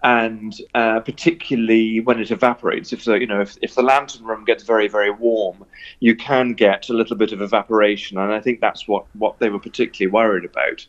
and 0.02 0.60
uh, 0.74 1.00
particularly 1.00 2.00
when 2.00 2.20
it 2.20 2.30
evaporates. 2.30 2.92
If 2.92 3.04
the 3.04 3.14
you 3.14 3.26
know 3.26 3.40
if, 3.40 3.56
if 3.62 3.74
the 3.74 3.82
lantern 3.82 4.24
room 4.24 4.44
gets 4.44 4.64
very 4.64 4.88
very 4.88 5.10
warm, 5.10 5.64
you 6.00 6.16
can 6.16 6.54
get 6.54 6.88
a 6.88 6.92
little 6.92 7.16
bit 7.16 7.32
of 7.32 7.40
evaporation, 7.40 8.18
and 8.18 8.32
I 8.32 8.40
think 8.40 8.60
that's 8.60 8.88
what 8.88 9.06
what 9.14 9.38
they 9.38 9.48
were 9.48 9.60
particularly 9.60 10.12
worried 10.12 10.44
about. 10.44 10.86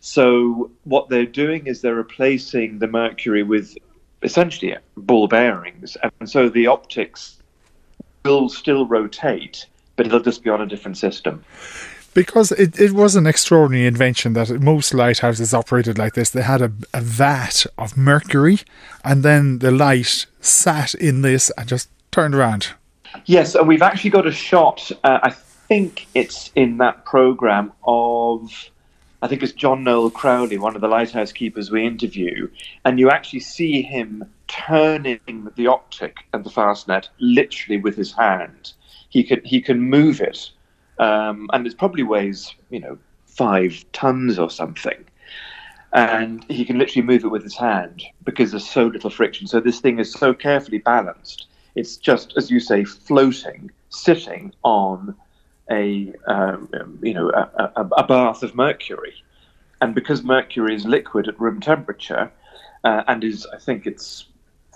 So 0.00 0.70
what 0.84 1.08
they're 1.08 1.26
doing 1.26 1.66
is 1.66 1.80
they're 1.80 1.94
replacing 1.94 2.78
the 2.78 2.88
mercury 2.88 3.42
with 3.42 3.76
essentially 4.22 4.76
ball 4.96 5.28
bearings, 5.28 5.96
and 6.02 6.28
so 6.28 6.48
the 6.48 6.66
optics 6.66 7.38
will 8.24 8.48
still 8.48 8.86
rotate, 8.86 9.66
but 9.96 10.06
it'll 10.06 10.20
just 10.20 10.44
be 10.44 10.50
on 10.50 10.60
a 10.60 10.66
different 10.66 10.98
system 10.98 11.44
because 12.14 12.52
it, 12.52 12.78
it 12.78 12.92
was 12.92 13.16
an 13.16 13.26
extraordinary 13.26 13.86
invention 13.86 14.34
that 14.34 14.50
most 14.60 14.94
lighthouses 14.94 15.54
operated 15.54 15.98
like 15.98 16.14
this. 16.14 16.30
They 16.30 16.42
had 16.42 16.62
a, 16.62 16.72
a 16.92 17.00
vat 17.00 17.66
of 17.78 17.96
mercury, 17.96 18.60
and 19.04 19.22
then 19.22 19.58
the 19.58 19.70
light 19.70 20.26
sat 20.40 20.94
in 20.94 21.22
this 21.22 21.50
and 21.56 21.68
just 21.68 21.88
turned 22.10 22.34
around. 22.34 22.68
Yes, 23.26 23.54
and 23.54 23.68
we've 23.68 23.82
actually 23.82 24.10
got 24.10 24.26
a 24.26 24.32
shot. 24.32 24.90
Uh, 25.04 25.20
I 25.22 25.30
think 25.30 26.06
it's 26.14 26.50
in 26.54 26.78
that 26.78 27.04
program 27.04 27.72
of. 27.84 28.50
I 29.20 29.28
think 29.28 29.44
it's 29.44 29.52
John 29.52 29.84
Noel 29.84 30.10
Crowley, 30.10 30.58
one 30.58 30.74
of 30.74 30.80
the 30.80 30.88
lighthouse 30.88 31.30
keepers 31.30 31.70
we 31.70 31.86
interview, 31.86 32.50
and 32.84 32.98
you 32.98 33.08
actually 33.08 33.38
see 33.38 33.80
him 33.80 34.24
turning 34.48 35.48
the 35.54 35.68
optic 35.68 36.16
and 36.32 36.42
the 36.42 36.50
fastnet 36.50 37.08
literally 37.20 37.80
with 37.80 37.96
his 37.96 38.12
hand. 38.12 38.72
He 39.10 39.22
can 39.22 39.40
he 39.44 39.60
can 39.60 39.80
move 39.80 40.20
it 40.20 40.50
um, 41.02 41.48
and 41.52 41.66
it 41.66 41.76
probably 41.76 42.04
weighs 42.04 42.54
you 42.70 42.80
know 42.80 42.96
five 43.26 43.84
tons 43.92 44.38
or 44.38 44.50
something. 44.50 45.04
And 45.94 46.44
he 46.48 46.64
can 46.64 46.78
literally 46.78 47.06
move 47.06 47.24
it 47.24 47.28
with 47.28 47.42
his 47.42 47.56
hand 47.56 48.02
because 48.24 48.52
there's 48.52 48.68
so 48.68 48.86
little 48.86 49.10
friction. 49.10 49.46
So 49.46 49.60
this 49.60 49.80
thing 49.80 49.98
is 49.98 50.10
so 50.10 50.32
carefully 50.32 50.78
balanced. 50.78 51.48
It's 51.74 51.98
just, 51.98 52.32
as 52.36 52.50
you 52.50 52.60
say, 52.60 52.84
floating, 52.84 53.70
sitting 53.90 54.54
on 54.62 55.14
a 55.70 56.12
um, 56.26 56.98
you 57.02 57.14
know 57.14 57.30
a, 57.30 57.70
a, 57.76 57.88
a, 57.98 58.06
bath 58.06 58.42
of 58.42 58.54
mercury, 58.54 59.14
and 59.80 59.94
because 59.94 60.22
mercury 60.22 60.74
is 60.74 60.84
liquid 60.84 61.28
at 61.28 61.40
room 61.40 61.60
temperature, 61.60 62.30
uh, 62.84 63.02
and 63.08 63.22
is 63.24 63.46
I 63.54 63.58
think 63.58 63.86
it's 63.86 64.26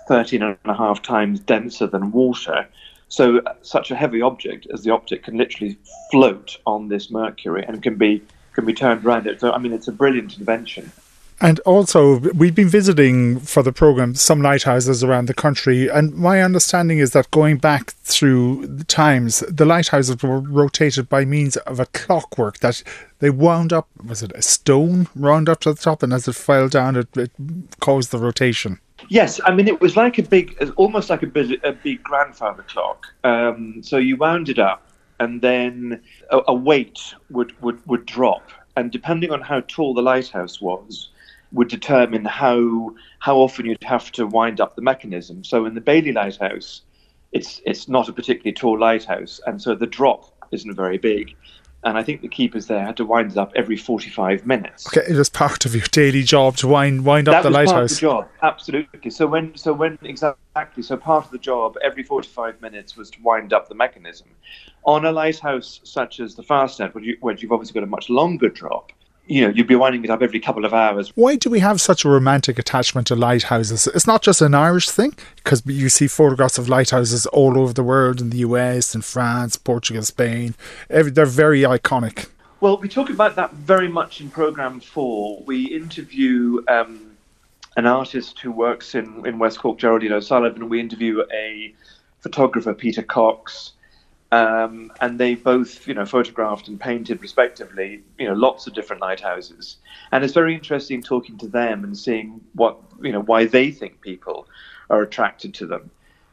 13 0.07 0.41
and 0.41 0.57
a 0.65 0.73
half 0.73 1.01
times 1.01 1.39
denser 1.39 1.87
than 1.87 2.11
water, 2.11 2.67
so 3.09 3.41
such 3.61 3.91
a 3.91 3.95
heavy 3.95 4.21
object 4.21 4.67
as 4.73 4.83
the 4.83 4.91
optic 4.91 5.23
can 5.23 5.37
literally 5.37 5.77
float 6.11 6.57
on 6.65 6.89
this 6.89 7.09
mercury 7.09 7.63
and 7.67 7.81
can 7.81 7.95
be 7.95 8.21
can 8.53 8.65
be 8.65 8.73
turned 8.73 9.05
around 9.05 9.27
it. 9.27 9.39
So 9.39 9.51
I 9.51 9.57
mean, 9.57 9.73
it's 9.73 9.87
a 9.87 9.91
brilliant 9.91 10.37
invention. 10.37 10.91
And 11.39 11.59
also, 11.61 12.17
we've 12.17 12.55
been 12.55 12.67
visiting 12.67 13.39
for 13.39 13.61
the 13.61 13.71
program 13.71 14.15
some 14.15 14.41
lighthouses 14.41 15.03
around 15.03 15.27
the 15.27 15.35
country, 15.35 15.87
and 15.87 16.15
my 16.15 16.41
understanding 16.41 16.97
is 16.97 17.11
that 17.11 17.29
going 17.29 17.57
back 17.57 17.91
through 17.91 18.65
the 18.65 18.83
times, 18.83 19.41
the 19.47 19.65
lighthouses 19.65 20.23
were 20.23 20.39
rotated 20.39 21.07
by 21.09 21.25
means 21.25 21.55
of 21.57 21.79
a 21.79 21.85
clockwork 21.87 22.57
that 22.59 22.81
they 23.19 23.29
wound 23.29 23.71
up. 23.71 23.87
Was 24.03 24.23
it 24.23 24.31
a 24.33 24.41
stone 24.41 25.09
wound 25.15 25.47
up 25.47 25.59
to 25.59 25.73
the 25.73 25.79
top, 25.79 26.01
and 26.01 26.11
as 26.11 26.27
it 26.27 26.33
fell 26.33 26.69
down, 26.69 26.95
it, 26.95 27.15
it 27.15 27.31
caused 27.79 28.09
the 28.09 28.17
rotation. 28.17 28.79
Yes, 29.09 29.39
I 29.45 29.53
mean 29.53 29.67
it 29.67 29.79
was 29.79 29.95
like 29.95 30.17
a 30.17 30.23
big, 30.23 30.57
almost 30.75 31.09
like 31.09 31.23
a 31.23 31.27
big, 31.27 31.63
a 31.63 31.71
big 31.71 32.03
grandfather 32.03 32.63
clock. 32.63 33.05
Um, 33.23 33.81
so 33.83 33.97
you 33.97 34.17
wound 34.17 34.49
it 34.49 34.59
up, 34.59 34.87
and 35.19 35.41
then 35.41 36.01
a, 36.29 36.41
a, 36.47 36.53
weight 36.53 37.13
would, 37.29 37.59
would 37.61 37.85
would 37.87 38.05
drop, 38.05 38.49
and 38.75 38.91
depending 38.91 39.31
on 39.31 39.41
how 39.41 39.61
tall 39.61 39.93
the 39.93 40.01
lighthouse 40.01 40.59
was, 40.59 41.09
would 41.51 41.67
determine 41.67 42.25
how 42.25 42.93
how 43.19 43.37
often 43.37 43.65
you'd 43.65 43.83
have 43.83 44.11
to 44.13 44.27
wind 44.27 44.59
up 44.59 44.75
the 44.75 44.81
mechanism. 44.81 45.43
So 45.43 45.65
in 45.65 45.73
the 45.73 45.81
Baily 45.81 46.13
Lighthouse, 46.13 46.81
it's 47.31 47.61
it's 47.65 47.87
not 47.87 48.09
a 48.09 48.13
particularly 48.13 48.53
tall 48.53 48.79
lighthouse, 48.79 49.39
and 49.45 49.61
so 49.61 49.75
the 49.75 49.87
drop 49.87 50.33
isn't 50.51 50.75
very 50.75 50.97
big 50.97 51.35
and 51.83 51.97
I 51.97 52.03
think 52.03 52.21
the 52.21 52.27
keepers 52.27 52.67
there 52.67 52.83
had 52.83 52.97
to 52.97 53.05
wind 53.05 53.31
it 53.31 53.37
up 53.37 53.51
every 53.55 53.77
45 53.77 54.45
minutes. 54.45 54.87
Okay, 54.87 55.05
it 55.09 55.15
was 55.15 55.29
part 55.29 55.65
of 55.65 55.75
your 55.75 55.85
daily 55.91 56.23
job 56.23 56.57
to 56.57 56.67
wind 56.67 57.05
wind 57.05 57.29
up 57.29 57.43
that 57.43 57.43
the 57.43 57.49
lighthouse. 57.49 57.73
That 57.73 57.81
was 57.81 57.99
Part 57.99 58.23
of 58.23 58.29
the 58.31 58.41
job, 58.41 58.51
absolutely. 58.51 59.09
So 59.11 59.27
when 59.27 59.55
so 59.55 59.73
when 59.73 59.97
exactly 60.01 60.83
so 60.83 60.97
part 60.97 61.25
of 61.25 61.31
the 61.31 61.37
job 61.37 61.77
every 61.83 62.03
45 62.03 62.61
minutes 62.61 62.97
was 62.97 63.09
to 63.11 63.21
wind 63.21 63.53
up 63.53 63.69
the 63.69 63.75
mechanism. 63.75 64.27
On 64.85 65.05
a 65.05 65.11
lighthouse 65.11 65.79
such 65.83 66.19
as 66.19 66.35
the 66.35 66.43
Fastnet, 66.43 66.93
where, 66.93 67.03
you, 67.03 67.17
where 67.19 67.35
you've 67.35 67.51
obviously 67.51 67.73
got 67.73 67.83
a 67.83 67.87
much 67.87 68.09
longer 68.09 68.49
drop, 68.49 68.91
you 69.27 69.41
know, 69.41 69.49
you'd 69.49 69.67
be 69.67 69.75
winding 69.75 70.03
it 70.03 70.09
up 70.09 70.21
every 70.21 70.39
couple 70.39 70.65
of 70.65 70.73
hours. 70.73 71.11
Why 71.15 71.35
do 71.35 71.49
we 71.49 71.59
have 71.59 71.81
such 71.81 72.05
a 72.05 72.09
romantic 72.09 72.57
attachment 72.57 73.07
to 73.07 73.15
lighthouses? 73.15 73.87
It's 73.87 74.07
not 74.07 74.21
just 74.21 74.41
an 74.41 74.53
Irish 74.53 74.89
thing, 74.89 75.13
because 75.35 75.63
you 75.65 75.89
see 75.89 76.07
photographs 76.07 76.57
of 76.57 76.69
lighthouses 76.69 77.25
all 77.27 77.59
over 77.59 77.73
the 77.73 77.83
world 77.83 78.21
in 78.21 78.29
the 78.29 78.37
US, 78.37 78.95
in 78.95 79.01
France, 79.01 79.57
Portugal, 79.57 80.03
Spain. 80.03 80.55
They're 80.89 81.25
very 81.25 81.61
iconic. 81.61 82.29
Well, 82.59 82.77
we 82.77 82.89
talk 82.89 83.09
about 83.09 83.35
that 83.35 83.53
very 83.53 83.87
much 83.87 84.21
in 84.21 84.29
Programme 84.29 84.79
4. 84.79 85.43
We 85.45 85.65
interview 85.65 86.63
um, 86.67 87.11
an 87.75 87.85
artist 87.85 88.39
who 88.39 88.51
works 88.51 88.95
in, 88.95 89.25
in 89.27 89.37
West 89.37 89.59
Cork, 89.59 89.77
Geraldine 89.77 90.13
O'Sullivan. 90.13 90.63
And 90.63 90.71
we 90.71 90.79
interview 90.79 91.23
a 91.31 91.73
photographer, 92.21 92.73
Peter 92.73 93.03
Cox 93.03 93.73
um, 94.31 94.91
and 94.99 95.19
they 95.19 95.35
both, 95.35 95.87
you 95.87 95.93
know, 95.93 96.05
photographed 96.05 96.67
and 96.67 96.79
painted 96.79 97.21
respectively, 97.21 98.03
you 98.19 98.27
know, 98.27 98.33
lots 98.33 98.67
of 98.67 98.73
different 98.73 99.01
lighthouses. 99.01 99.77
And 100.11 100.23
it's 100.23 100.33
very 100.33 100.53
interesting 100.53 101.01
talking 101.01 101.37
to 101.37 101.47
them 101.47 101.83
and 101.83 101.97
seeing 101.97 102.41
what, 102.53 102.77
you 103.01 103.11
know, 103.11 103.21
why 103.21 103.45
they 103.45 103.71
think 103.71 104.01
people 104.01 104.47
are 104.89 105.01
attracted 105.01 105.53
to 105.55 105.65
them. 105.65 105.89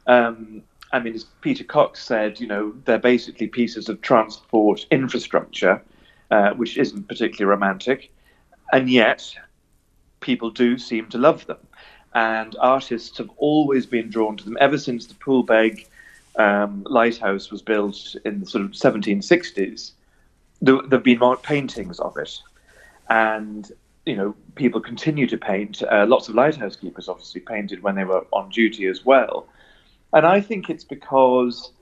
Um, 0.06 0.62
I 0.92 0.98
mean, 0.98 1.14
as 1.14 1.24
Peter 1.40 1.64
Cox 1.64 2.02
said, 2.02 2.40
you 2.40 2.46
know, 2.46 2.74
they're 2.84 2.98
basically 2.98 3.46
pieces 3.46 3.88
of 3.88 4.00
transport 4.00 4.86
infrastructure, 4.90 5.82
uh, 6.30 6.50
which 6.54 6.76
isn't 6.76 7.08
particularly 7.08 7.50
romantic, 7.50 8.12
and 8.72 8.90
yet 8.90 9.34
people 10.20 10.50
do 10.50 10.78
seem 10.78 11.08
to 11.10 11.18
love 11.18 11.46
them. 11.46 11.58
And 12.14 12.56
artists 12.60 13.18
have 13.18 13.30
always 13.38 13.86
been 13.86 14.08
drawn 14.08 14.36
to 14.36 14.44
them 14.44 14.56
ever 14.60 14.78
since 14.78 15.06
the 15.06 15.14
Poolbeg 15.14 15.86
um, 16.36 16.84
lighthouse 16.88 17.50
was 17.50 17.62
built 17.62 18.16
in 18.24 18.40
the 18.40 18.46
sort 18.46 18.64
of 18.64 18.72
1760s, 18.72 19.92
there, 20.60 20.76
have 20.90 21.02
been 21.02 21.36
paintings 21.42 22.00
of 22.00 22.16
it, 22.16 22.38
and 23.08 23.70
you 24.06 24.16
know 24.16 24.34
people 24.54 24.80
continue 24.80 25.26
to 25.26 25.36
paint. 25.36 25.82
Uh, 25.82 26.06
lots 26.08 26.28
of 26.28 26.34
lighthouse 26.34 26.76
keepers 26.76 27.08
obviously 27.08 27.40
painted 27.40 27.82
when 27.82 27.94
they 27.94 28.04
were 28.04 28.26
on 28.32 28.48
duty 28.50 28.86
as 28.86 29.04
well, 29.04 29.46
and 30.12 30.26
I 30.26 30.40
think 30.40 30.70
it's 30.70 30.84
because 30.84 31.72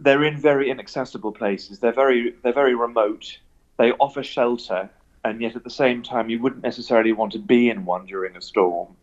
they're 0.00 0.24
in 0.24 0.38
very 0.40 0.70
inaccessible 0.70 1.32
places. 1.32 1.78
They're 1.78 1.92
very 1.92 2.34
they're 2.42 2.52
very 2.52 2.74
remote. 2.74 3.38
They 3.78 3.92
offer 3.92 4.22
shelter, 4.22 4.90
and 5.24 5.40
yet 5.40 5.56
at 5.56 5.64
the 5.64 5.70
same 5.70 6.02
time, 6.02 6.30
you 6.30 6.40
wouldn't 6.40 6.62
necessarily 6.62 7.12
want 7.12 7.32
to 7.32 7.38
be 7.38 7.70
in 7.70 7.84
one 7.84 8.06
during 8.06 8.36
a 8.36 8.42
storm. 8.42 8.96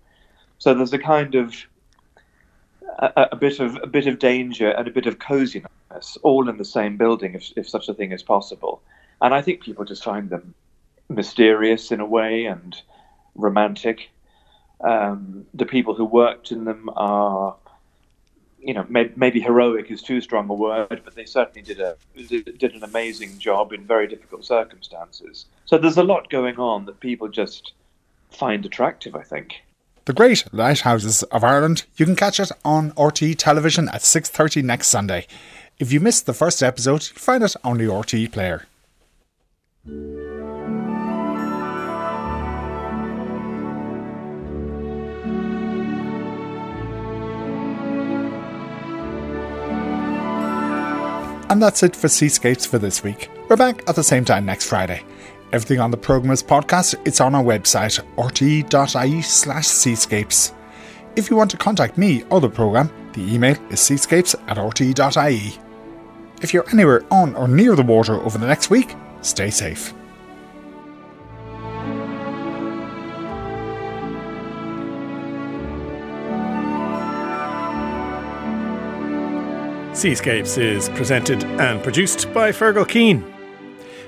So 0.58 0.74
there's 0.74 0.94
a 0.94 1.00
kind 1.00 1.36
of 1.36 1.56
a, 3.00 3.36
bit 3.36 3.60
of 3.60 3.78
a 3.82 3.88
bit 3.88 4.08
of 4.08 4.20
danger 4.20 4.70
and 4.70 4.88
a 4.88 4.92
bit 4.92 5.06
of 5.06 5.20
coziness, 5.20 6.18
all 6.22 6.50
in 6.50 6.58
the 6.58 6.66
same 6.66 6.98
building, 6.98 7.34
if, 7.34 7.52
if 7.56 7.68
such 7.70 7.90
a 7.90 7.94
thing 7.94 8.12
is 8.12 8.24
possible. 8.24 8.82
And 9.22 9.34
I 9.34 9.42
think 9.42 9.62
people 9.62 9.86
just 9.86 10.04
find 10.04 10.30
them 10.30 10.54
mysterious 11.10 11.92
in 11.92 12.00
a 12.00 12.06
way 12.06 12.46
and 12.46 12.76
romantic. 13.36 14.10
Um, 14.82 15.46
the 15.54 15.66
people 15.66 15.96
who 15.96 16.06
worked 16.06 16.52
in 16.52 16.66
them 16.66 16.90
are, 16.96 17.56
you 18.60 18.74
know, 18.74 18.86
may, 18.90 19.12
maybe 19.16 19.40
heroic 19.40 19.90
is 19.90 20.02
too 20.02 20.20
strong 20.20 20.50
a 20.50 20.54
word, 20.54 21.02
but 21.04 21.16
they 21.16 21.26
certainly 21.26 21.62
did 21.62 21.80
a 21.80 21.96
did, 22.28 22.58
did 22.58 22.74
an 22.74 22.84
amazing 22.84 23.40
job 23.40 23.72
in 23.72 23.86
very 23.86 24.08
difficult 24.08 24.46
circumstances. 24.46 25.46
So 25.66 25.78
there's 25.78 25.98
a 25.98 26.04
lot 26.04 26.30
going 26.30 26.58
on 26.58 26.86
that 26.86 27.00
people 27.00 27.28
just 27.28 27.74
find 28.30 28.66
attractive. 28.66 29.16
I 29.16 29.24
think. 29.24 29.64
The 30.06 30.13
Great 30.13 30.44
Lighthouses 30.52 31.24
of 31.24 31.46
Ireland. 31.46 31.86
You 31.96 32.06
can 32.06 32.18
catch 32.18 32.38
it 32.38 32.52
on 32.66 32.92
RTÉ 32.92 33.36
television 33.38 33.88
at 33.89 34.02
6:30 34.02 34.62
next 34.62 34.89
Sunday. 34.89 35.28
If 35.80 35.94
you 35.94 36.02
missed 36.02 36.26
the 36.26 36.34
first 36.34 36.62
episode, 36.62 37.08
you'll 37.08 37.20
find 37.20 37.42
it 37.42 37.56
on 37.63 37.78
the 37.78 37.86
RTE 37.86 38.28
player. 38.28 38.68
And 51.50 51.62
that's 51.62 51.82
it 51.82 51.96
for 51.96 52.10
Seascapes 52.10 52.66
for 52.66 52.78
this 52.78 53.04
week. 53.04 53.30
We're 53.48 53.56
back 53.56 53.88
at 53.88 53.96
the 53.96 54.04
same 54.04 54.26
time 54.26 54.46
next 54.46 54.68
Friday. 54.68 55.04
Everything 55.54 55.80
on 55.80 55.92
the 55.92 55.98
programme 55.98 56.32
is 56.32 56.42
podcast. 56.42 56.96
It's 57.06 57.22
on 57.22 57.36
our 57.36 57.44
website, 57.44 58.04
rte.ie 58.18 59.22
slash 59.22 59.68
seascapes. 59.68 60.52
If 61.16 61.30
you 61.30 61.38
want 61.38 61.52
to 61.52 61.58
contact 61.58 61.96
me 61.96 62.24
or 62.32 62.42
the 62.42 62.50
programme, 62.50 62.92
the 63.13 63.22
email 63.22 63.56
is 63.70 63.80
seascapes 63.80 64.34
at 64.48 64.58
rte.ie. 64.58 65.60
If 66.42 66.56
you're 66.56 66.68
anywhere 66.72 67.06
on 67.12 67.36
or 67.36 67.48
near 67.48 67.76
the 67.76 67.84
water 67.84 68.16
over 68.16 68.39
the 68.39 68.48
next 68.48 68.72
week, 68.72 68.96
stay 69.22 69.52
safe. 69.52 69.94
Seascapes 79.94 80.58
is 80.58 80.89
presented 80.89 81.44
and 81.44 81.84
produced 81.84 82.34
by 82.34 82.52
Fergal 82.52 82.88
Keane. 82.88 83.33